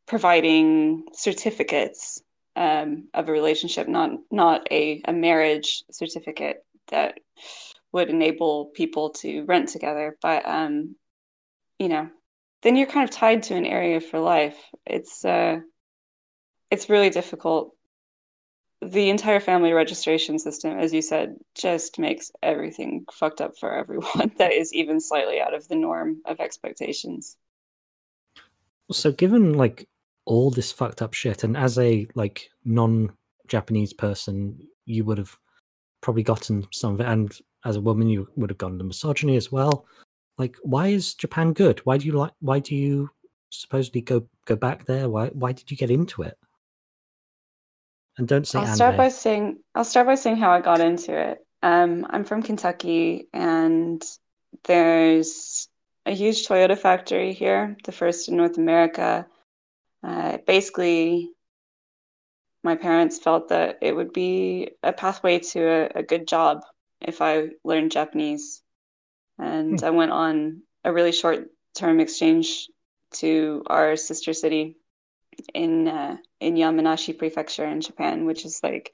[0.07, 2.21] providing certificates
[2.55, 6.57] um, of a relationship, not not a, a marriage certificate
[6.89, 7.19] that
[7.91, 10.17] would enable people to rent together.
[10.21, 10.95] But um,
[11.79, 12.09] you know,
[12.61, 14.57] then you're kind of tied to an area for life.
[14.85, 15.59] It's uh,
[16.69, 17.72] it's really difficult.
[18.83, 24.31] The entire family registration system, as you said, just makes everything fucked up for everyone
[24.37, 27.37] that is even slightly out of the norm of expectations.
[28.91, 29.87] So given like
[30.25, 35.37] all this fucked up shit, and as a like non-Japanese person, you would have
[36.01, 39.37] probably gotten some of it, and as a woman, you would have gotten the misogyny
[39.37, 39.85] as well.
[40.37, 41.79] Like, why is Japan good?
[41.85, 42.33] Why do you like?
[42.39, 43.09] Why do you
[43.49, 45.09] supposedly go go back there?
[45.09, 46.37] Why why did you get into it?
[48.17, 48.75] And don't say I'll anime.
[48.75, 51.45] start by saying I'll start by saying how I got into it.
[51.61, 54.03] Um, I'm from Kentucky, and
[54.65, 55.67] there's
[56.05, 59.25] a huge Toyota factory here, the first in North America.
[60.03, 61.31] Uh, basically,
[62.63, 66.63] my parents felt that it would be a pathway to a, a good job
[67.01, 68.61] if I learned Japanese.
[69.39, 69.85] And Hmm.
[69.85, 72.69] I went on a really short term exchange
[73.13, 74.77] to our sister city
[75.53, 78.93] in uh, in Yamanashi Prefecture in Japan, which is like,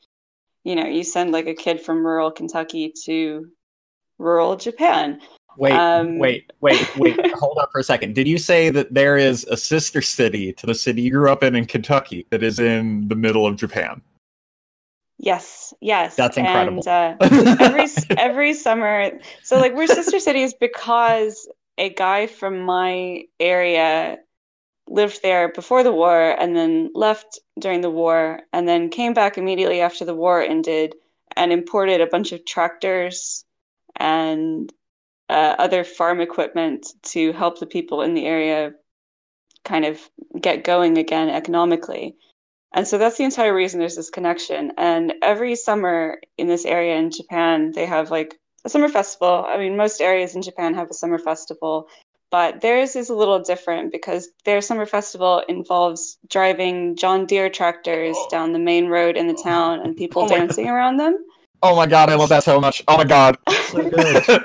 [0.63, 3.47] you know, you send like a kid from rural Kentucky to
[4.17, 5.21] rural Japan.
[5.57, 7.19] Wait, Um, wait, wait, wait.
[7.35, 8.15] Hold up for a second.
[8.15, 11.43] Did you say that there is a sister city to the city you grew up
[11.43, 14.01] in in Kentucky that is in the middle of Japan?
[15.17, 16.15] Yes, yes.
[16.15, 16.81] That's incredible.
[16.87, 17.87] And uh, every
[18.17, 19.11] every summer,
[19.43, 24.19] so like we're sister cities because a guy from my area
[24.89, 29.37] lived there before the war and then left during the war and then came back
[29.37, 30.95] immediately after the war ended
[31.35, 33.45] and imported a bunch of tractors
[33.95, 34.73] and
[35.29, 38.71] uh, other farm equipment to help the people in the area
[39.63, 40.09] kind of
[40.41, 42.15] get going again economically.
[42.73, 44.71] And so that's the entire reason there's this connection.
[44.77, 49.45] And every summer in this area in Japan, they have like a summer festival.
[49.47, 51.87] I mean, most areas in Japan have a summer festival,
[52.31, 58.17] but theirs is a little different because their summer festival involves driving John Deere tractors
[58.29, 61.17] down the main road in the town and people Oh my dancing around them.
[61.61, 62.83] Oh my god, I love that so much.
[62.87, 63.37] Oh my god.
[64.21, 64.39] So.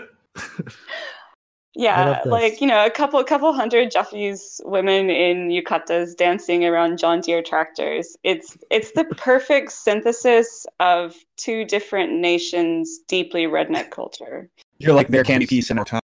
[1.76, 6.98] Yeah, like you know, a couple, a couple hundred Japanese women in yukatas dancing around
[6.98, 8.16] John Deere tractors.
[8.22, 14.48] It's it's the perfect synthesis of two different nations' deeply redneck culture.
[14.78, 16.03] You're like their candy piece in our time.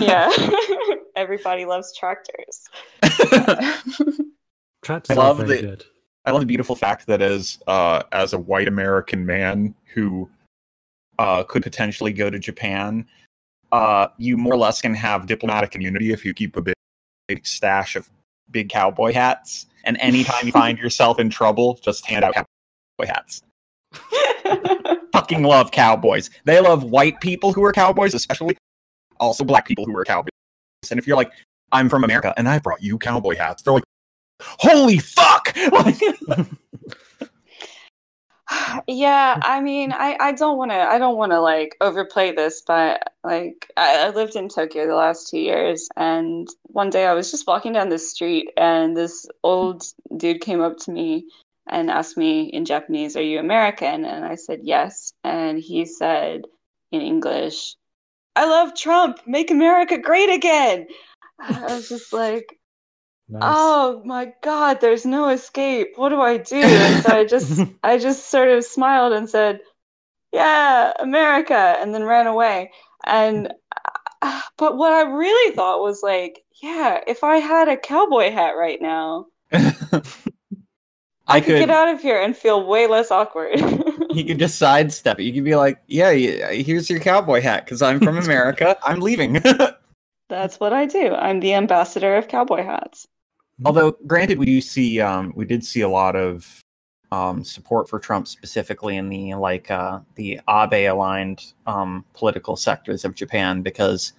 [0.00, 0.30] Yeah,
[1.16, 2.68] everybody loves tractors.
[4.82, 5.84] Tractors I are love very the- good.
[6.24, 10.28] I love the beautiful fact that as uh, as a white American man who
[11.18, 13.06] uh, could potentially go to Japan,
[13.72, 16.74] uh, you more or less can have diplomatic immunity if you keep a big,
[17.28, 18.10] big stash of
[18.50, 19.66] big cowboy hats.
[19.84, 23.42] And anytime you find yourself in trouble, just hand out cowboy hats.
[25.12, 26.28] Fucking love cowboys.
[26.44, 28.56] They love white people who are cowboys, especially
[29.20, 30.30] also black people who are cowboys.
[30.90, 31.32] And if you're like,
[31.72, 33.84] I'm from America and I brought you cowboy hats, they're like,
[34.40, 35.56] holy fuck!
[38.86, 42.62] Yeah, I mean, I, I don't want to I don't want to like overplay this,
[42.66, 47.12] but like I, I lived in Tokyo the last two years, and one day I
[47.12, 49.84] was just walking down the street, and this old
[50.16, 51.26] dude came up to me
[51.68, 56.42] and asked me in Japanese, "Are you American?" And I said yes, and he said
[56.90, 57.76] in English,
[58.38, 59.18] "I love Trump.
[59.26, 60.86] Make America great again."
[61.40, 62.58] I was just like,
[63.30, 63.42] Nice.
[63.42, 65.88] Oh my God, there's no escape.
[65.96, 66.56] What do I do?
[66.56, 69.60] And so I just I just sort of smiled and said,
[70.32, 72.72] "Yeah, America," and then ran away.
[73.04, 73.52] And
[74.22, 78.52] uh, but what I really thought was like, yeah, if I had a cowboy hat
[78.52, 79.26] right now,
[81.28, 81.58] I I could could.
[81.60, 83.60] get out of here and feel way less awkward.
[84.10, 85.24] You could just sidestep it.
[85.24, 88.76] You could be like, "Yeah, yeah here's your cowboy hat because I'm from America.
[88.82, 89.40] I'm leaving."
[90.28, 91.14] That's what I do.
[91.14, 93.06] I'm the ambassador of cowboy hats.
[93.64, 96.60] Although, granted, we do see, um, we did see a lot of
[97.12, 103.14] um, support for Trump, specifically in the like uh, the Abe-aligned um, political sectors of
[103.14, 104.14] Japan, because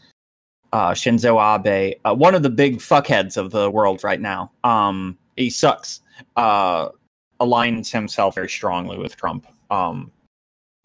[0.72, 5.18] uh, Shinzo Abe, uh, one of the big fuckheads of the world right now, um,
[5.36, 6.02] he sucks.
[6.36, 6.90] Uh,
[7.40, 10.12] aligns himself very strongly with Trump um,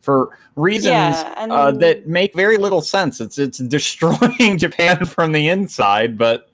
[0.02, 3.20] for reasons Yeah, uh, that make very little sense.
[3.20, 6.48] It's it's destroying Japan from the inside, but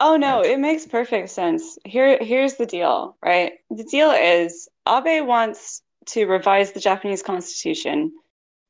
[0.00, 1.78] Oh no, it makes perfect sense.
[1.84, 3.54] Here, here's the deal, right?
[3.70, 8.12] The deal is Abe wants to revise the Japanese constitution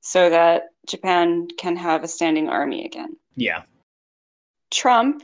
[0.01, 3.17] so that Japan can have a standing army again.
[3.37, 3.63] yeah,
[4.71, 5.23] Trump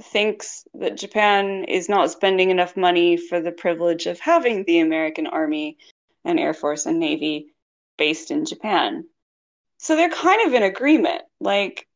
[0.00, 5.26] thinks that Japan is not spending enough money for the privilege of having the American
[5.26, 5.78] Army
[6.24, 7.48] and Air Force and Navy
[7.96, 9.04] based in Japan.
[9.78, 11.22] So they're kind of in agreement.
[11.40, 11.86] Like,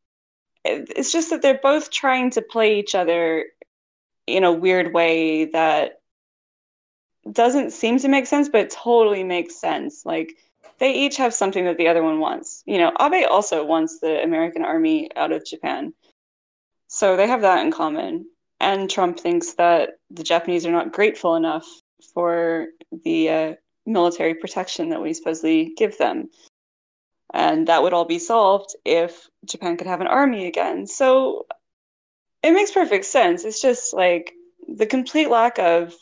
[0.63, 3.45] it's just that they're both trying to play each other
[4.27, 6.01] in a weird way that
[7.31, 10.05] doesn't seem to make sense, but it totally makes sense.
[10.05, 10.37] Like,
[10.79, 12.63] they each have something that the other one wants.
[12.65, 15.93] You know, Abe also wants the American army out of Japan.
[16.93, 18.25] So they have that in common.
[18.59, 21.65] And Trump thinks that the Japanese are not grateful enough
[22.13, 22.67] for
[23.05, 23.53] the uh,
[23.85, 26.29] military protection that we supposedly give them.
[27.33, 30.85] And that would all be solved if Japan could have an army again.
[30.85, 31.45] So
[32.43, 33.45] it makes perfect sense.
[33.45, 34.33] It's just like
[34.67, 35.93] the complete lack of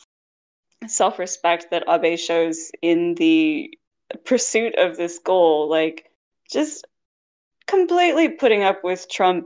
[0.88, 3.78] self respect that Abe shows in the
[4.26, 5.70] pursuit of this goal.
[5.70, 6.10] Like,
[6.52, 6.88] just
[7.68, 9.46] completely putting up with Trump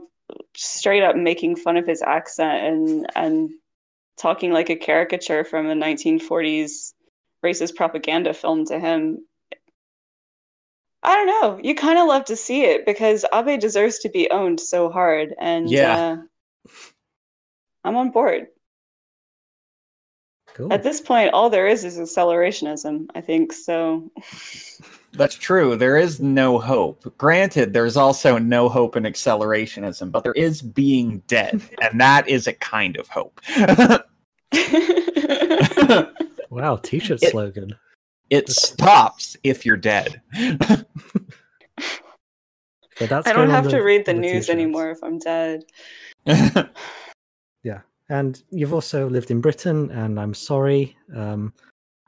[0.56, 3.50] straight up making fun of his accent and and
[4.16, 6.92] talking like a caricature from a 1940s
[7.44, 9.18] racist propaganda film to him.
[11.02, 11.60] I don't know.
[11.62, 15.34] You kind of love to see it because Abe deserves to be owned so hard,
[15.38, 15.96] and Yeah.
[15.96, 16.16] uh,
[17.84, 18.46] I'm on board.
[20.54, 20.72] Cool.
[20.72, 23.08] At this point, all there is is accelerationism.
[23.14, 24.10] I think so.
[25.16, 25.76] That's true.
[25.76, 27.16] There is no hope.
[27.18, 32.46] Granted, there's also no hope in accelerationism, but there is being dead, and that is
[32.46, 33.40] a kind of hope.
[36.50, 37.74] Wow, t-shirt It- slogan.
[38.30, 40.20] it stops if you're dead.
[42.96, 44.50] Okay, that's I don't going on have to read the on news t-shirts.
[44.50, 45.64] anymore if I'm dead.
[47.64, 50.96] Yeah, and you've also lived in Britain, and I'm sorry.
[51.12, 51.52] Um,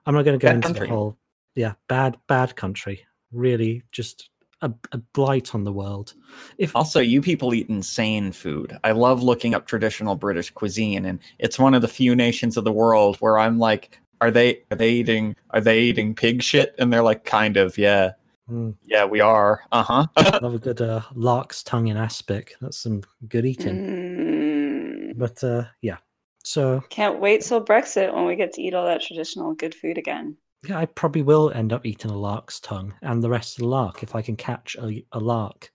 [0.07, 0.87] I'm not going to go Bad into country.
[0.87, 1.19] the whole,
[1.57, 3.05] yeah, bad, bad country.
[3.33, 4.31] Really, just
[4.63, 6.15] a, a blight on the world.
[6.59, 8.79] If also, you people eat insane food.
[8.85, 12.65] I love looking up traditional British cuisine, and it's one of the few nations of
[12.65, 16.75] the world where I'm like, are they are they eating are they eating pig shit?
[16.79, 18.13] And they're like, kind of, yeah,
[18.51, 19.63] Mm, yeah, we are.
[19.73, 20.07] Uh huh.
[20.41, 22.55] love a good uh, lark's tongue in aspic.
[22.61, 23.77] That's some good eating.
[23.77, 25.97] Mm, But uh, yeah,
[26.45, 29.99] so can't wait till Brexit when we get to eat all that traditional good food
[29.99, 30.37] again.
[30.65, 33.69] Yeah, I probably will end up eating a lark's tongue and the rest of the
[33.69, 35.71] lark if I can catch a, a lark,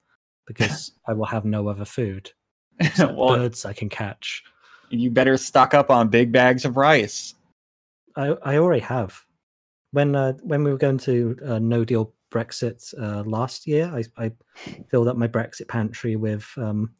[0.47, 2.32] because I will have no other food.
[2.99, 4.43] well, birds I can catch.
[4.89, 7.36] you better stock up on big bags of rice.
[8.15, 9.23] I I already have.
[9.91, 14.03] When uh, when we were going to uh, no deal Brexit uh, last year, I,
[14.25, 14.32] I
[14.89, 16.91] filled up my Brexit pantry with um,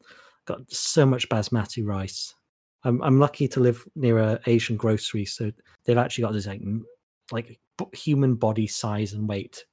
[0.46, 2.36] got so much basmati rice.
[2.84, 5.52] I'm I'm lucky to live near a Asian grocery, so
[5.86, 6.62] they've actually got this like
[7.32, 7.60] like
[7.94, 9.66] human body size and weight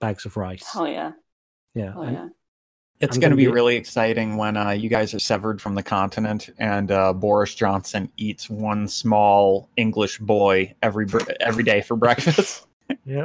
[0.00, 0.64] bags of rice.
[0.74, 1.12] Oh yeah.
[1.74, 2.28] yeah, Hell and- yeah.
[3.00, 5.84] It's going to be be- really exciting when uh, you guys are severed from the
[5.84, 11.06] continent and uh, Boris Johnson eats one small English boy every
[11.38, 12.66] every day for breakfast.
[13.04, 13.24] yeah.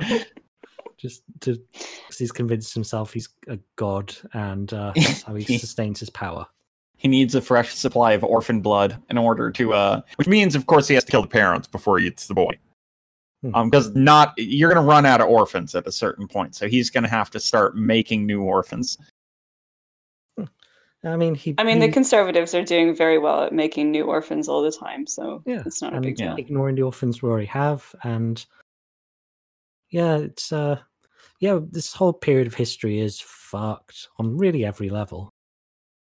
[0.98, 6.00] Just to, because he's convinced himself he's a god, and uh, that's how he sustains
[6.00, 6.46] his power.
[6.96, 10.68] he needs a fresh supply of orphan blood in order to, uh, which means, of
[10.68, 12.52] course, he has to kill the parents before he eats the boy.
[13.44, 13.54] Hmm.
[13.56, 16.68] Um, because not you're going to run out of orphans at a certain point, so
[16.68, 18.98] he's going to have to start making new orphans.
[21.06, 21.54] I mean, he.
[21.58, 25.06] I mean, the conservatives are doing very well at making new orphans all the time,
[25.06, 26.36] so Yeah, it's not a big deal.
[26.38, 28.46] ignoring the orphans we already have and
[29.90, 30.80] yeah it's uh
[31.40, 35.30] yeah this whole period of history is fucked on really every level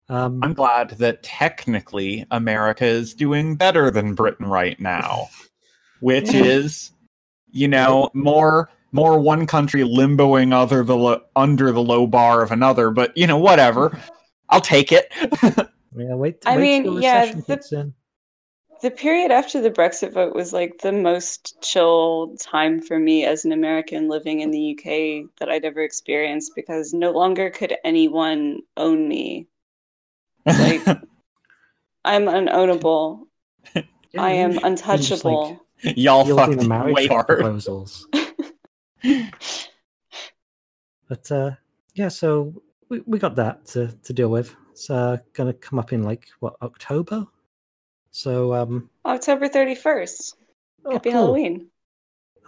[0.08, 5.28] um I'm glad that technically America is doing better than Britain right now,
[6.00, 6.92] which is,
[7.52, 12.50] you know, more more one country limboing other the lo- under the low bar of
[12.50, 12.90] another.
[12.90, 13.96] But you know, whatever.
[14.48, 15.08] I'll take it.
[15.96, 17.94] yeah wait I wait mean, till yeah, recession the- kicks in
[18.82, 23.44] The period after the Brexit vote was like the most chill time for me as
[23.44, 28.60] an American living in the UK that I'd ever experienced because no longer could anyone
[28.76, 29.46] own me.
[30.44, 30.84] Like,
[32.04, 33.26] I'm unownable.
[34.18, 35.61] I am you should- you just, untouchable.
[35.96, 37.26] Y'all like, fucked yielding way hard.
[37.26, 38.06] proposals
[41.08, 41.50] but uh
[41.94, 42.52] yeah so
[42.88, 46.28] we, we got that to, to deal with it's uh gonna come up in like
[46.40, 47.26] what october
[48.12, 50.34] so um October 31st.
[50.84, 51.18] oh, Happy cool.
[51.18, 51.68] Halloween.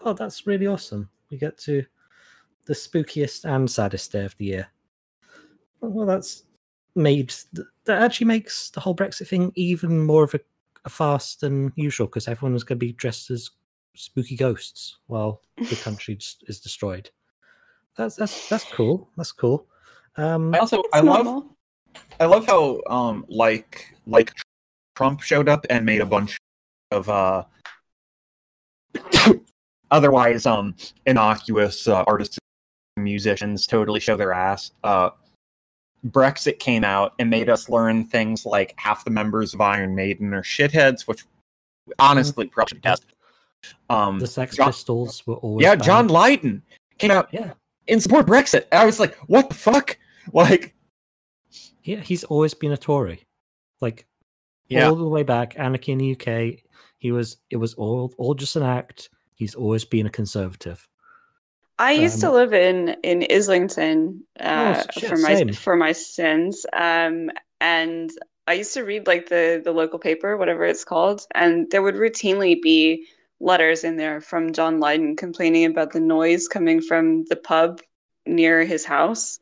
[0.03, 1.09] Oh, that's really awesome.
[1.31, 1.83] We get to
[2.67, 4.69] the spookiest and saddest day of the year.
[5.81, 6.45] Well, that's
[6.95, 7.33] made
[7.87, 10.41] that actually makes the whole Brexit thing even more of a,
[10.85, 13.51] a farce than usual because everyone was going to be dressed as
[13.95, 17.11] spooky ghosts while the country is destroyed.
[17.97, 19.09] That's that's that's cool.
[19.17, 19.67] That's cool.
[20.17, 21.57] Um, I also It's I love normal.
[22.19, 24.33] I love how um like like
[24.97, 26.37] Trump showed up and made a bunch
[26.91, 27.45] of uh
[29.91, 30.75] otherwise um
[31.07, 32.39] innocuous uh, artists
[32.97, 34.73] musicians totally show their ass.
[34.83, 35.11] Uh
[36.07, 40.35] Brexit came out and made us learn things like half the members of Iron Maiden
[40.35, 41.25] are shitheads, which
[41.99, 43.05] honestly probably should test.
[43.89, 45.83] Um the Sex John- Pistols were always yeah, banned.
[45.85, 46.63] John Lydon
[46.99, 47.53] came out Yeah,
[47.87, 48.65] in support of Brexit.
[48.73, 49.99] I was like, what the fuck?
[50.33, 50.75] Like
[51.83, 53.27] yeah, he's always been a Tory.
[53.81, 54.07] Like
[54.69, 54.89] yeah.
[54.89, 56.61] all the way back, Anarchy in the UK.
[56.99, 57.37] He was.
[57.51, 59.11] It was all all just an act.
[59.35, 60.89] He's always been a conservative.
[61.79, 65.53] I used to Um, live in in Islington uh, Oh, shit, for my same.
[65.53, 67.31] for my sins, um,
[67.61, 68.11] and
[68.47, 71.97] I used to read like the the local paper, whatever it's called, and there would
[71.97, 73.07] routinely be
[73.41, 77.81] letters in there from John Lydon complaining about the noise coming from the pub
[78.27, 79.41] near his house,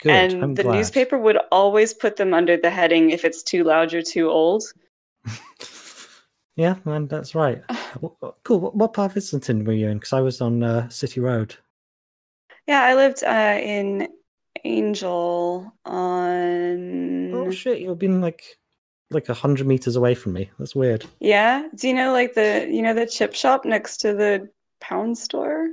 [0.00, 0.12] Good.
[0.12, 0.74] and I'm the glad.
[0.76, 4.64] newspaper would always put them under the heading if it's too loud or too old.
[6.56, 7.62] Yeah, man, that's right.
[8.44, 8.60] Cool.
[8.60, 9.96] What, what part of Islington were you in?
[9.96, 11.54] Because I was on uh, City Road.
[12.66, 14.08] Yeah, I lived uh, in
[14.64, 17.34] Angel on.
[17.34, 18.44] Oh shit, you've been like
[19.10, 20.50] like a hundred meters away from me.
[20.58, 21.06] That's weird.
[21.20, 21.68] Yeah.
[21.74, 24.50] Do you know like the you know the chip shop next to the
[24.80, 25.68] pound store?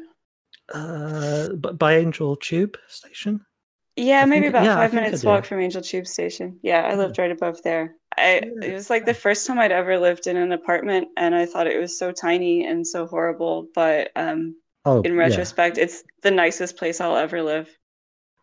[0.74, 3.46] Uh, but by Angel Tube Station.
[3.96, 6.60] Yeah, I maybe think- about yeah, five minutes walk from Angel Tube Station.
[6.64, 7.96] Yeah, I lived right above there.
[8.18, 11.46] I it was like the first time I'd ever lived in an apartment, and I
[11.46, 13.68] thought it was so tiny and so horrible.
[13.74, 15.20] But um, Oh, in yeah.
[15.20, 17.70] retrospect, it's the nicest place I'll ever live.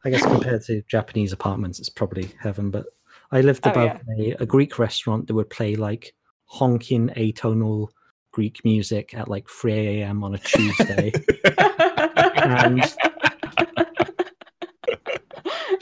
[0.04, 2.70] I guess compared to Japanese apartments, it's probably heaven.
[2.70, 2.86] But
[3.30, 6.14] I lived Oh, above a, a Greek restaurant that would play like
[6.46, 7.88] honking atonal
[8.32, 10.24] Greek music at like 3 a.m.
[10.24, 11.12] on a Tuesday.
[12.34, 12.82] and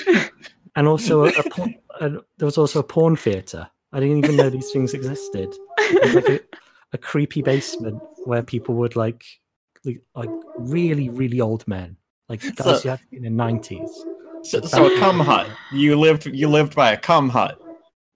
[0.76, 3.70] and also a, a, a, there was also a porn theater.
[3.92, 5.54] I didn't even know these things existed.
[5.78, 6.40] It like a,
[6.92, 9.24] a creepy basement where people would like
[9.84, 11.96] like, like really really old men,
[12.28, 13.90] like guys So- you had in the nineties.
[14.42, 15.48] So, so a cum hut.
[15.72, 17.60] You lived you lived by a cum hut.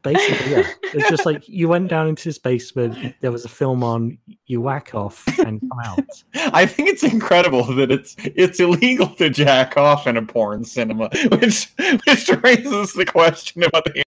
[0.03, 3.15] Basically, yeah, it's just like you went down into this basement.
[3.21, 4.19] There was a film on.
[4.47, 6.05] You whack off and come out.
[6.53, 11.09] I think it's incredible that it's it's illegal to jack off in a porn cinema,
[11.31, 11.69] which
[12.07, 14.03] which raises the question about what they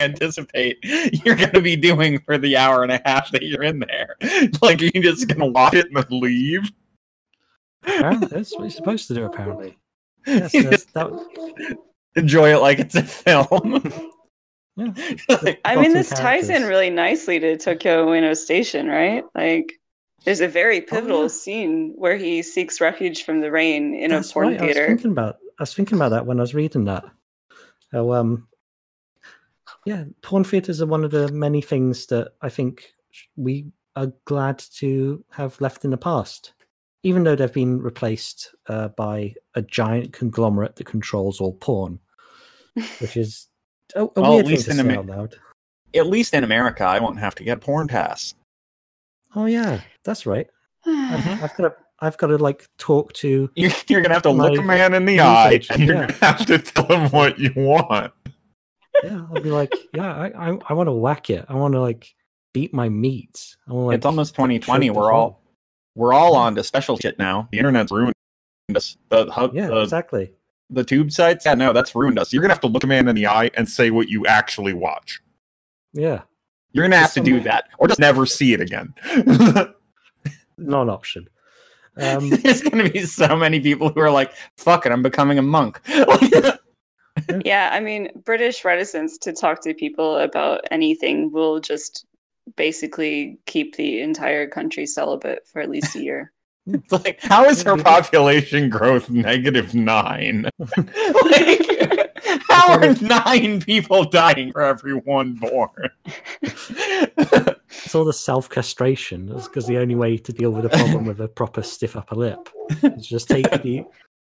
[0.00, 3.80] anticipate you're going to be doing for the hour and a half that you're in
[3.80, 4.16] there.
[4.62, 6.70] Like, you're you just going to watch it and then leave?
[7.82, 9.24] Apparently, that's what you're supposed to do.
[9.24, 9.76] Apparently,
[10.26, 11.10] yes, You just that,
[12.16, 13.92] enjoy it like it's a film.
[14.76, 14.92] yeah.
[15.28, 19.24] Like, I mean, of this ties in really nicely to Tokyo Ueno Station, right?
[19.34, 19.72] Like,
[20.24, 21.28] there's a very pivotal yeah.
[21.28, 24.60] scene where he seeks refuge from the rain in That's a porn right.
[24.60, 24.88] I was theater.
[24.88, 25.36] thinking about.
[25.58, 27.04] I was thinking about that when I was reading that.
[27.92, 28.48] Oh, um,
[29.86, 32.92] yeah, porn theaters are one of the many things that I think
[33.36, 36.52] we are glad to have left in the past,
[37.04, 42.00] even though they've been replaced uh, by a giant conglomerate that controls all porn,
[42.98, 43.46] which is
[43.94, 45.34] a, a Well, at weird thing least to in say Amer- out loud.
[45.94, 48.34] At least in America, I won't have to get porn pass.
[49.36, 50.48] Oh yeah, that's right.
[50.84, 51.76] I've, I've got to.
[52.00, 53.48] I've got to like talk to.
[53.56, 55.96] You're, you're going to have to look a man in the eye agent, and you're
[55.96, 56.06] yeah.
[56.08, 58.12] going to have to tell him what you want.
[59.04, 61.44] Yeah, I'll be like, yeah, I, I, I want to whack it.
[61.48, 62.14] I want to like
[62.54, 63.56] beat my meat.
[63.68, 63.96] I want like.
[63.96, 64.90] it's almost 2020.
[64.90, 65.40] We're all hole.
[65.94, 67.48] we're all on to special shit now.
[67.52, 68.14] The internet's ruined
[68.74, 68.96] us.
[69.10, 70.32] The hub, Yeah, the, exactly.
[70.70, 71.44] the tube sites.
[71.46, 72.32] Yeah, no, that's ruined us.
[72.32, 74.72] You're gonna have to look a man in the eye and say what you actually
[74.72, 75.20] watch.
[75.92, 76.22] Yeah,
[76.72, 78.94] You're gonna have to do that, or just never see it again.
[79.26, 81.28] not an option.
[81.98, 85.42] Um, There's gonna be so many people who are like, "Fuck it, I'm becoming a
[85.42, 85.80] monk."
[87.44, 92.06] Yeah, I mean, British reticence to talk to people about anything will just
[92.56, 96.32] basically keep the entire country celibate for at least a year.
[96.68, 100.50] It's like, how is her population growth negative nine?
[100.58, 105.90] like, how are nine people dying for every one born?
[106.42, 109.26] it's all the self castration.
[109.26, 112.16] That's because the only way to deal with a problem with a proper stiff upper
[112.16, 112.48] lip
[112.82, 113.84] is just take the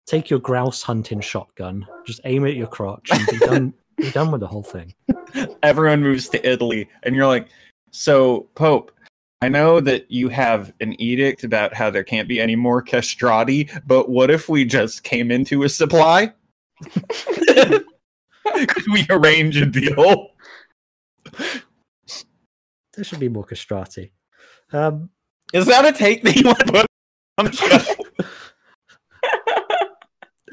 [0.06, 3.74] take your grouse hunting shotgun, just aim it at your crotch, and be done.
[3.96, 4.94] Be done with the whole thing.
[5.62, 7.48] Everyone moves to Italy, and you're like,
[7.92, 8.92] so Pope.
[9.40, 13.70] I know that you have an edict about how there can't be any more castrati,
[13.86, 16.34] but what if we just came into a supply?
[17.00, 17.84] Could
[18.92, 20.28] we arrange a deal?
[21.32, 24.10] There should be more castrati.
[24.72, 25.08] Um,
[25.54, 26.86] Is that a take that you want to put
[27.38, 27.78] on the show?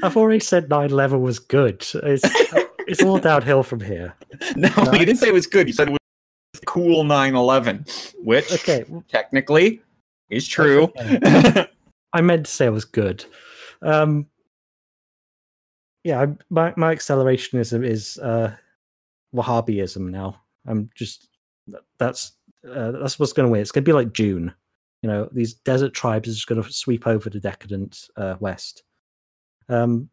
[0.03, 1.85] I've already said 9/11 was good.
[1.93, 2.23] It's
[2.87, 4.13] it's all downhill from here.
[4.55, 5.67] No, you didn't say it was good.
[5.67, 5.99] You said it was
[6.65, 9.81] cool 9/11, which Okay, technically
[10.29, 10.91] is true.
[12.13, 13.25] I meant to say it was good.
[13.81, 14.27] Um,
[16.03, 18.53] yeah, my my accelerationism is uh,
[19.33, 20.41] Wahhabism now.
[20.67, 21.29] I'm just
[21.97, 22.33] that's
[22.69, 23.61] uh, that's what's going to win.
[23.61, 24.53] It's going to be like Dune.
[25.01, 28.83] You know, these desert tribes are just going to sweep over the decadent uh, West.
[29.69, 30.09] Um,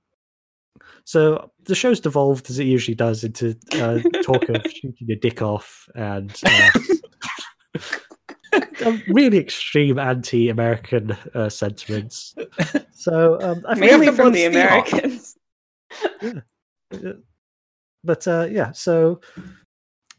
[1.05, 5.43] so the show's devolved as it usually does into uh, talk of shooting your dick
[5.43, 7.81] off and uh,
[9.09, 12.35] really extreme anti-American uh, sentiments.
[12.93, 14.44] So um, I think Mainly to from the.
[14.44, 15.36] Americans.
[18.05, 19.20] but uh, yeah, so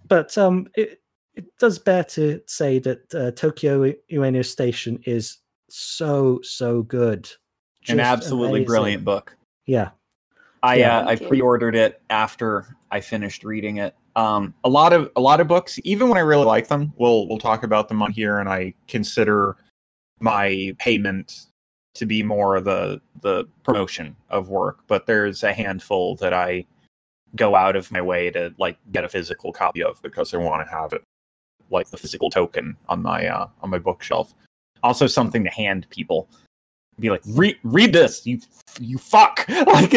[0.07, 1.01] but um, it
[1.35, 5.37] it does bear to say that uh, Tokyo Ueno Station is
[5.69, 7.29] so so good,
[7.87, 8.65] An absolutely amazing.
[8.65, 9.35] brilliant book.
[9.65, 9.89] Yeah,
[10.63, 10.99] I Yeah.
[10.99, 11.27] uh, I you.
[11.27, 13.95] pre-ordered it after I finished reading it.
[14.15, 17.27] Um, a lot of a lot of books, even when I really like them, we'll
[17.27, 19.55] we'll talk about them on here, and I consider
[20.19, 21.47] my payment
[21.95, 24.79] to be more the the promotion of work.
[24.87, 26.65] But there's a handful that I
[27.35, 30.67] go out of my way to like get a physical copy of because I want
[30.67, 31.03] to have it
[31.69, 34.33] like the physical token on my uh, on my bookshelf.
[34.83, 36.27] Also, something to hand people.
[37.01, 38.39] Be like, read read this, you
[38.79, 39.45] you fuck.
[39.49, 39.93] Like,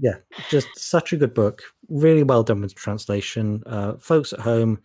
[0.00, 0.16] yeah,
[0.50, 1.62] just such a good book.
[1.88, 3.62] Really well done with translation.
[3.66, 4.80] Uh, folks at home,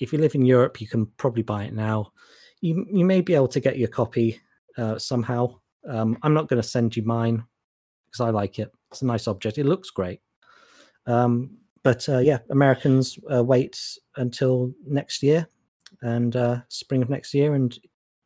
[0.00, 2.12] if you live in Europe, you can probably buy it now.
[2.60, 4.40] You you may be able to get your copy
[4.76, 5.54] uh, somehow.
[5.88, 7.44] Um, I'm not going to send you mine
[8.06, 8.72] because I like it.
[8.90, 9.58] It's a nice object.
[9.58, 10.20] It looks great.
[11.06, 11.50] Um,
[11.82, 13.78] but uh, yeah, Americans uh, wait
[14.16, 15.46] until next year
[16.02, 17.78] and uh, spring of next year and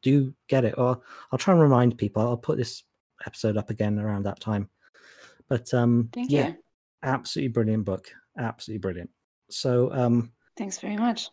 [0.03, 0.75] do get it.
[0.77, 1.01] Or
[1.31, 2.23] I'll try and remind people.
[2.23, 2.85] I'll put this
[3.27, 4.69] episode up again around that time.
[5.49, 6.57] But um, Thank yeah, you.
[7.03, 8.11] absolutely brilliant book.
[8.39, 9.11] Absolutely brilliant.
[9.51, 11.29] So um, Thanks very much.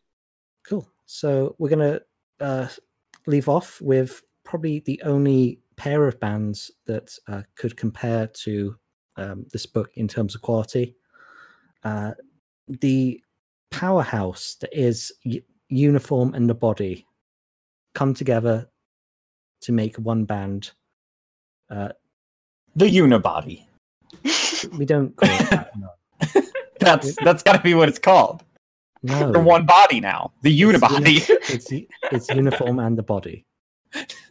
[0.67, 0.87] Cool.
[1.05, 2.01] So we're going to
[2.39, 2.67] uh,
[3.27, 8.75] leave off with probably the only pair of bands that uh, could compare to
[9.15, 10.95] um, this book in terms of quality.
[11.83, 12.11] Uh,
[12.67, 13.21] the
[13.71, 15.11] powerhouse that is
[15.69, 17.05] Uniform and the Body
[17.93, 18.69] come together
[19.61, 20.71] to make one band.
[21.69, 21.89] Uh,
[22.75, 23.65] the unibody.
[24.77, 25.71] we don't call it that.
[25.77, 25.89] No.
[26.79, 28.41] That's that's got to be what it's called.
[29.03, 29.33] no.
[29.33, 31.29] For one body now, the It's uni- unibody.
[31.49, 31.71] It's,
[32.13, 33.45] it's Uniform and the Body.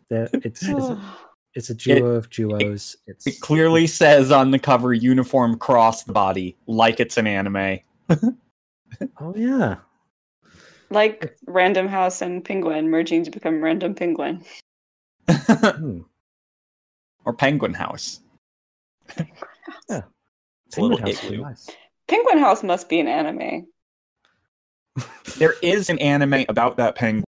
[0.08, 1.02] They're, it's, it's, a,
[1.54, 2.96] it's a duo of duos.
[3.06, 7.80] It's It clearly says on the cover "uniform cross the body," like it's an anime.
[9.20, 9.76] Oh yeah.
[10.90, 14.44] Like Random House and Penguin merging to become Random Penguin.
[17.24, 18.20] Or Penguin House.
[19.18, 19.24] Yeah.
[20.66, 21.44] It's a little Penguin House would igloo.
[21.44, 21.70] nice.
[22.08, 23.66] Penguin House must be an anime.
[25.38, 27.24] There is an anime about that penguin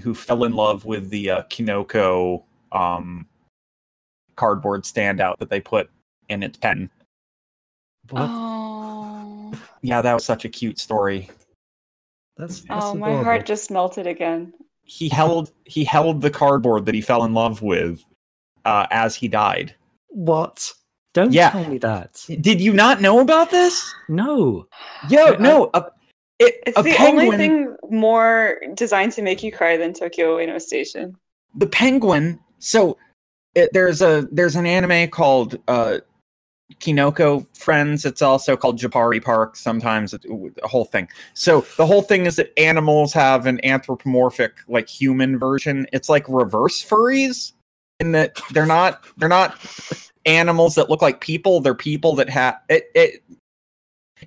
[0.00, 2.42] who fell in love with the uh, Kemono
[2.72, 3.26] um,
[4.36, 5.90] cardboard standout that they put
[6.28, 6.90] in its pen.
[8.10, 8.28] What?
[8.30, 9.52] Oh,
[9.82, 11.28] Yeah, that was such a cute story.
[12.42, 13.24] That's, that's oh, my adorable.
[13.24, 14.52] heart just melted again.
[14.82, 18.04] He held he held the cardboard that he fell in love with
[18.64, 19.76] uh, as he died.
[20.08, 20.72] What?
[21.14, 21.50] Don't Yeah.
[21.50, 22.24] tell me that.
[22.40, 23.80] Did you not know about this?
[24.08, 24.66] No.
[25.08, 25.70] Yo, I- no.
[25.74, 25.84] A,
[26.40, 30.38] it, It's a the penguin, only thing more designed to make you cry than Tokyo
[30.38, 31.14] Ueno Station.
[31.54, 32.40] the penguin.
[32.58, 32.98] So
[33.54, 35.98] it, there's a there's an anime called uh,
[36.80, 38.04] Kemono Friends.
[38.04, 39.56] It's also called Japari Park.
[39.56, 41.08] Sometimes a whole thing.
[41.34, 45.86] So the whole thing is that animals have an anthropomorphic like human version.
[45.92, 47.52] It's like reverse furries
[48.00, 49.58] in that they're not they're not
[50.26, 51.60] animals that look like people.
[51.60, 52.90] They're people that have it.
[52.94, 53.22] it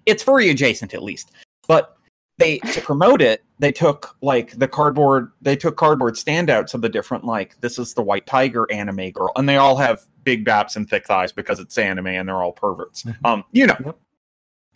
[0.05, 1.31] it's furry adjacent at least,
[1.67, 1.97] but
[2.37, 6.89] they to promote it they took like the cardboard they took cardboard standouts of the
[6.89, 10.75] different like this is the white tiger anime girl and they all have big baps
[10.75, 13.03] and thick thighs because it's anime and they're all perverts.
[13.03, 13.15] Mhm.
[13.23, 13.95] um you know.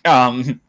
[0.06, 0.62] Um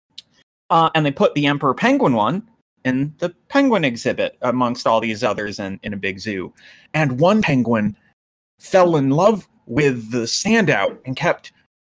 [0.70, 2.48] uh and they put the emperor penguin one
[2.84, 6.52] in the penguin exhibit amongst all these others in, in a big zoo.
[6.94, 7.96] And one penguin
[8.58, 11.52] fell in love with the standout and kept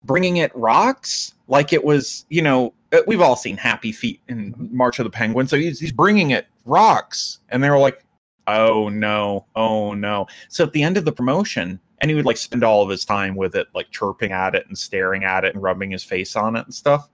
[0.04, 4.54] bringing it rocks like it was you know Uh, we've all seen happy feet in
[4.70, 7.38] march of the penguin so he's, he's bringing it rocks.
[7.48, 8.04] And they were like
[8.46, 10.26] oh no oh no.
[10.48, 13.04] So at the end of the promotion and he would like spend all of his
[13.04, 16.34] time with it like chirping at it and staring at it and rubbing his face
[16.36, 17.08] on it and stuff.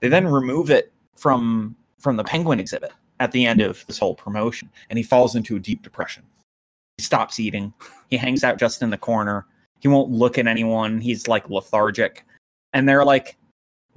[0.00, 4.14] They then remove it from from the penguin exhibit at the end of this whole
[4.14, 6.22] promotion and he falls into a deep depression.
[6.96, 7.72] He stops eating.
[8.08, 9.46] He hangs out just in the corner.
[9.80, 11.00] He won't look at anyone.
[11.00, 12.24] He's like lethargic.
[12.72, 13.36] And they're like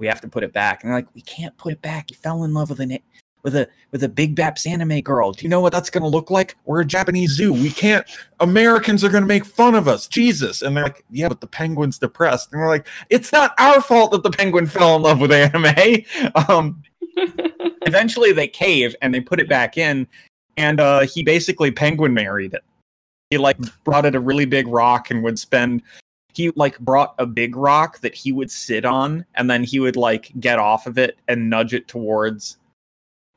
[0.04, 0.82] we have to put it back.
[0.82, 2.10] And they're like we can't put it back.
[2.10, 3.00] You fell in love with a
[3.42, 5.32] with a with a big baps anime girl.
[5.32, 6.56] Do you know what that's going to look like?
[6.66, 7.52] We're a japanese zoo.
[7.54, 8.06] We can't
[8.40, 10.06] americans are going to make fun of us.
[10.06, 10.60] Jesus.
[10.60, 12.52] And they're like yeah but the penguin's depressed.
[12.52, 16.04] And we're like it's not our fault that the penguin fell in love with anime.
[16.48, 16.82] Um
[17.86, 20.06] eventually they cave and they put it back in
[20.58, 22.64] and uh he basically penguin married it.
[23.30, 25.82] He like brought it a really big rock and would spend
[26.34, 29.96] he like brought a big rock that he would sit on and then he would
[29.96, 32.56] like get off of it and nudge it towards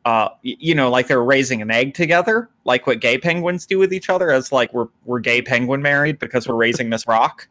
[0.06, 3.94] uh you know like they're raising an egg together like what gay penguins do with
[3.94, 7.48] each other as like we're we're gay penguin married because we're raising this rock.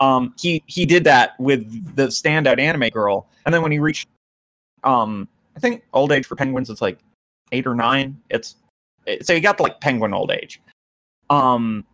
[0.00, 4.08] Um he he did that with the standout anime girl and then when he reached
[4.84, 6.98] um i think old age for penguins it's like
[7.52, 8.18] eight or nine.
[8.30, 8.56] It's
[9.06, 10.60] it- so he got like penguin old age.
[11.28, 11.84] Um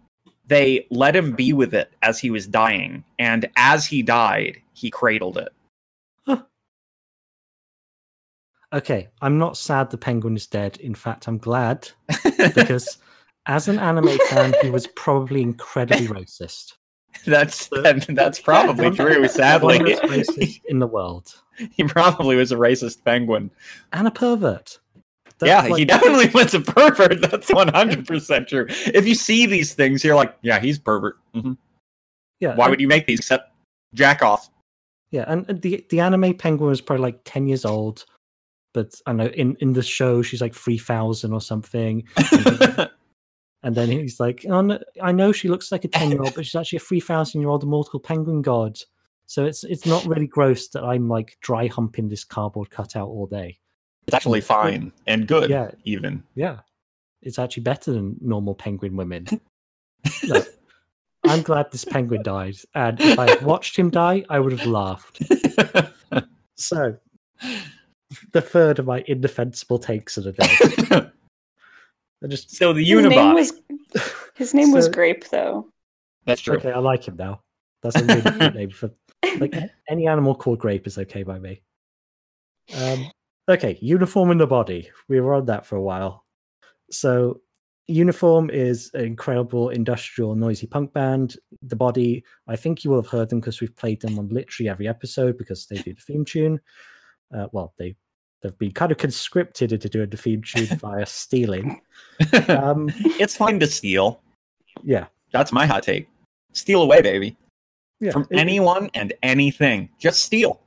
[0.46, 4.90] they let him be with it as he was dying, and as he died, he
[4.90, 5.52] cradled it.
[8.72, 10.76] Okay, I'm not sad the penguin is dead.
[10.78, 11.88] In fact, I'm glad
[12.54, 12.98] because
[13.46, 16.72] as an anime fan, he was probably incredibly racist.
[17.26, 19.26] that's that, that's probably true.
[19.28, 21.32] Sadly, racist in the world.
[21.70, 23.50] he probably was a racist penguin.
[23.92, 24.80] And a pervert.
[25.38, 27.20] That's yeah, like- he definitely was a pervert.
[27.30, 28.66] That's one hundred percent true.
[28.68, 31.18] If you see these things, you're like, yeah, he's pervert.
[31.34, 31.52] hmm
[32.40, 33.52] Yeah, Why and- would you make these except
[33.94, 34.48] jack off?
[35.10, 38.04] Yeah, and the the anime penguin was probably like ten years old,
[38.74, 42.02] but I know in in the show she's like three thousand or something,
[43.62, 46.34] and then he's like, oh, no, I know she looks like a ten year old,
[46.34, 48.78] but she's actually a three thousand year old immortal penguin god.
[49.26, 53.26] So it's it's not really gross that I'm like dry humping this cardboard cutout all
[53.26, 53.58] day.
[54.06, 55.50] It's actually fine and good.
[55.50, 55.70] Yeah.
[55.84, 56.22] even.
[56.34, 56.60] Yeah,
[57.22, 59.26] it's actually better than normal penguin women.
[60.28, 60.46] Look,
[61.24, 64.66] I'm glad this penguin died, and if I had watched him die, I would have
[64.66, 65.22] laughed.
[66.58, 66.96] So,
[68.32, 71.10] the third of my indefensible takes of the day.
[72.24, 73.34] I just so the His name Unibot.
[73.34, 73.52] was
[74.36, 75.68] his name was Grape though.
[76.24, 76.56] That's true.
[76.56, 76.72] okay.
[76.72, 77.42] I like him now.
[77.82, 78.90] That's a really good name for
[79.38, 79.54] like
[79.90, 81.60] any animal called Grape is okay by me.
[82.74, 83.10] Um,
[83.48, 84.90] okay, uniform in the body.
[85.08, 86.24] We were on that for a while.
[86.90, 87.40] So,
[87.88, 91.36] uniform is an incredible industrial noisy punk band.
[91.62, 94.68] The body, I think you will have heard them because we've played them on literally
[94.68, 96.60] every episode because they do the theme tune.
[97.36, 97.96] Uh, well, they
[98.42, 101.80] they've been kind of conscripted into doing the theme tune via stealing.
[102.48, 104.20] Um, it's fine to steal.
[104.84, 106.08] yeah, That's my hot take.
[106.52, 107.36] Steal away, baby.
[108.00, 108.10] yeah.
[108.12, 109.88] From it- anyone and anything.
[109.98, 110.60] Just steal.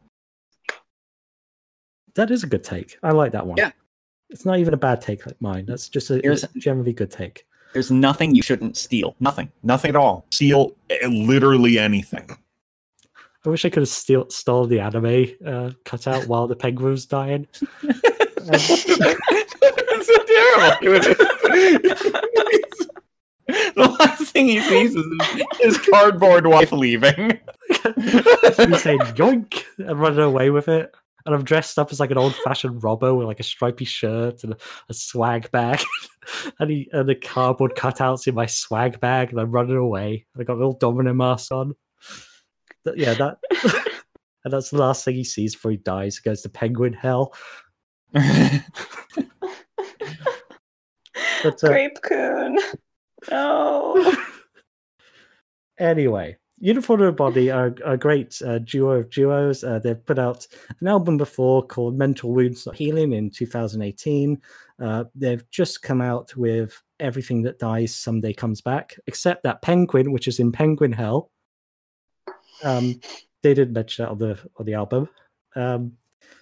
[2.20, 2.98] That is a good take.
[3.02, 3.56] I like that one.
[3.58, 3.72] Yeah.
[4.30, 5.66] It's not even a bad take like mine.
[5.66, 7.46] That's just a, Here's- a generally good take.
[7.72, 9.16] There's nothing you shouldn't steal.
[9.22, 9.50] Nothing.
[9.64, 10.26] Nothing at all.
[10.30, 12.30] Steal eh, literally anything.
[13.46, 16.92] I wish I could have steal, stole the anime uh, cut out while the penguin
[16.92, 17.48] was dying.
[17.84, 18.78] it's
[20.08, 22.16] so terrible.
[23.76, 25.06] The last thing he sees is
[25.60, 27.40] his cardboard wife leaving.
[27.70, 30.94] you say yoink and running away with it.
[31.30, 34.44] And I'm dressed up as like an old fashioned robber with like a stripy shirt
[34.44, 34.58] and a,
[34.90, 35.80] a swag bag.
[36.60, 39.30] and, he, and the cardboard cutouts in my swag bag.
[39.30, 40.26] And I'm running away.
[40.34, 41.76] And I got a little domino mask on.
[42.84, 43.38] Th- yeah, that.
[44.44, 46.18] and that's the last thing he sees before he dies.
[46.18, 47.36] He goes to penguin hell.
[51.44, 52.58] But, uh, Grape Coon.
[53.30, 54.16] No.
[55.78, 59.64] Anyway, Uniform Body are a great uh, duo of duos.
[59.64, 60.46] Uh, they've put out
[60.82, 64.42] an album before called Mental Wounds Not Healing in 2018.
[64.82, 70.12] Uh, they've just come out with Everything That Dies Someday Comes Back, except that Penguin,
[70.12, 71.32] which is in Penguin Hell.
[72.64, 73.00] Um,
[73.42, 75.08] they didn't mention that on the on the album.
[75.56, 75.94] Um,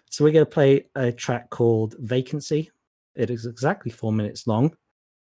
[0.09, 2.71] so we're going to play a track called Vacancy.
[3.15, 4.75] It is exactly four minutes long.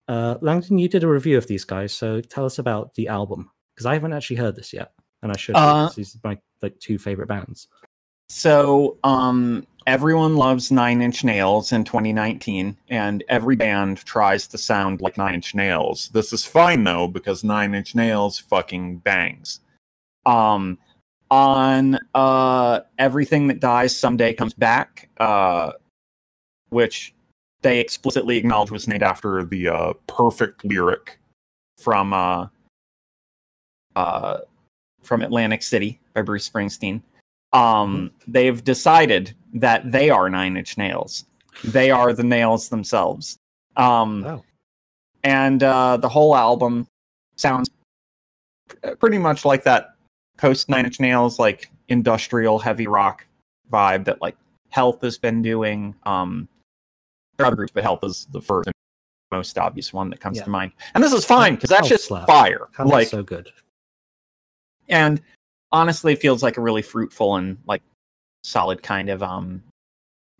[0.08, 3.52] Uh, Langton, you did a review of these guys, so tell us about the album
[3.80, 4.92] because I haven't actually heard this yet,
[5.24, 5.56] and I should.
[5.56, 7.70] Uh, Uh, these are my like two favorite bands.
[8.28, 15.00] So, um, everyone loves Nine Inch Nails in 2019, and every band tries to sound
[15.00, 16.10] like Nine Inch Nails.
[16.10, 19.62] This is fine though because Nine Inch Nails fucking bangs.
[20.26, 20.78] Um,
[21.32, 25.72] on uh, everything that dies someday comes back, uh,
[26.68, 27.14] which
[27.62, 31.18] they explicitly acknowledge was named after the uh, perfect lyric
[31.78, 32.14] from
[34.00, 34.38] uh,
[35.04, 37.02] from Atlantic City by Bruce Springsteen
[37.54, 41.26] um they've decided that they are nine inch nails
[41.64, 43.40] they are the nails themselves
[43.76, 44.44] um Wow.
[45.24, 46.86] and uh the whole album
[47.38, 47.68] sounds
[49.00, 49.96] pretty much like that
[50.38, 53.26] post nine inch nails like industrial heavy rock
[53.72, 54.38] vibe that like
[54.70, 56.48] health has been doing um
[57.38, 58.74] there are other groups but health is the first and
[59.32, 60.44] most obvious one that comes Yeah.
[60.44, 62.28] to mind and this is fine because that's just slap.
[62.28, 63.50] fire How like so good.
[64.90, 65.22] And
[65.72, 67.82] honestly it feels like a really fruitful and like
[68.44, 69.62] solid kind of um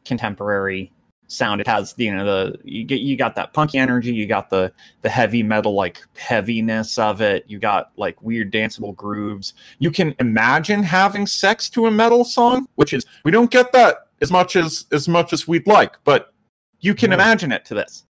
[0.06, 0.92] contemporary
[1.28, 1.62] sound.
[1.62, 4.72] It has you know the you get you got that punky energy you got the
[5.02, 7.46] the heavy metal like heaviness of it.
[7.48, 9.54] You got like weird danceable grooves.
[9.80, 14.08] You can imagine having sex to a metal song which is we don't get that
[14.22, 16.34] as much as as much as we'd like but
[16.82, 18.06] you can imagine it to this.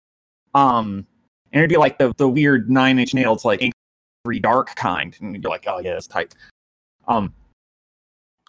[0.55, 1.07] Um
[1.53, 3.74] and it'd be like the the weird nine inch nails like
[4.25, 6.35] angry dark kind and you're like oh yeah it's tight
[7.07, 7.33] um,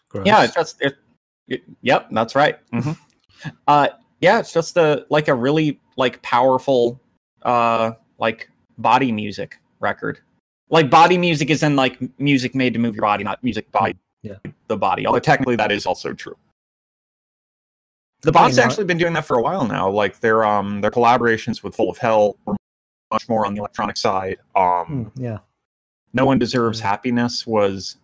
[0.07, 0.25] Gross.
[0.25, 0.95] yeah, it's just it,
[1.49, 2.57] it- Yep, that's right.
[2.71, 2.91] hmm
[3.67, 3.89] Uh,
[4.21, 6.99] yeah, it's just a like a really like powerful,
[7.43, 10.19] uh, like body music record.
[10.69, 13.93] like body music is in like music made to move your body, not music by
[14.23, 14.37] Yeah.
[14.67, 15.05] the body.
[15.05, 16.37] Although technically that is also true.
[18.21, 19.89] The know- actually been doing that for a while now.
[19.89, 22.55] Like their um their collaborations with Full of Hell were
[23.11, 24.37] much more on the electronic side.
[24.55, 25.39] Um, Hmm, yeah.
[26.15, 26.87] No One Deserves Yeah.
[26.87, 27.97] Happiness was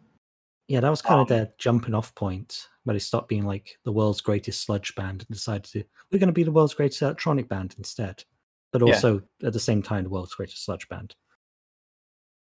[0.68, 3.78] Yeah, that was kind Um, of their jumping off point where they stopped being like
[3.84, 7.02] the world's greatest sludge band and decided to we're going to be the world's greatest
[7.02, 8.24] electronic band instead,
[8.72, 8.88] but Yeah.
[8.88, 11.16] also at the same time the world's greatest sludge band.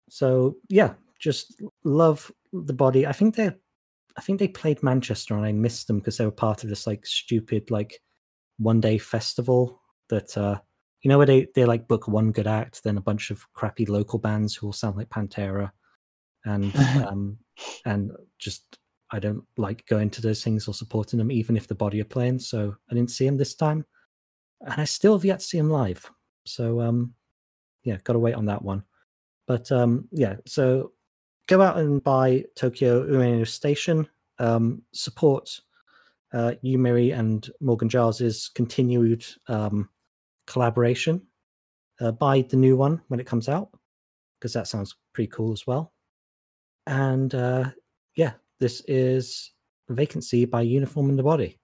[0.09, 3.05] So yeah, just love the body.
[3.05, 3.51] I think they,
[4.17, 6.87] I think they played Manchester and I missed them because they were part of this
[6.87, 8.01] like stupid like
[8.57, 10.59] one day festival that uh
[11.01, 13.85] you know where they they like book one good act, then a bunch of crappy
[13.85, 15.71] local bands who all sound like Pantera,
[16.45, 16.75] and
[17.07, 17.37] um
[17.85, 18.79] and just
[19.11, 22.05] I don't like going to those things or supporting them, even if the body are
[22.05, 22.39] playing.
[22.39, 23.85] So I didn't see him this time,
[24.61, 26.09] and I still have yet to see him live.
[26.45, 27.13] So um,
[27.83, 28.83] yeah, got to wait on that one.
[29.47, 30.91] But um, yeah, so
[31.47, 34.07] go out and buy Tokyo Ueno Station.
[34.37, 35.59] Um, support
[36.33, 39.89] uh, Yu Miri and Morgan Giles's continued um,
[40.49, 41.21] collaboration.
[42.01, 43.69] Uh, buy the new one when it comes out
[44.39, 45.93] because that sounds pretty cool as well.
[46.87, 47.65] And uh,
[48.15, 49.51] yeah, this is
[49.89, 51.58] Vacancy by Uniform in the Body.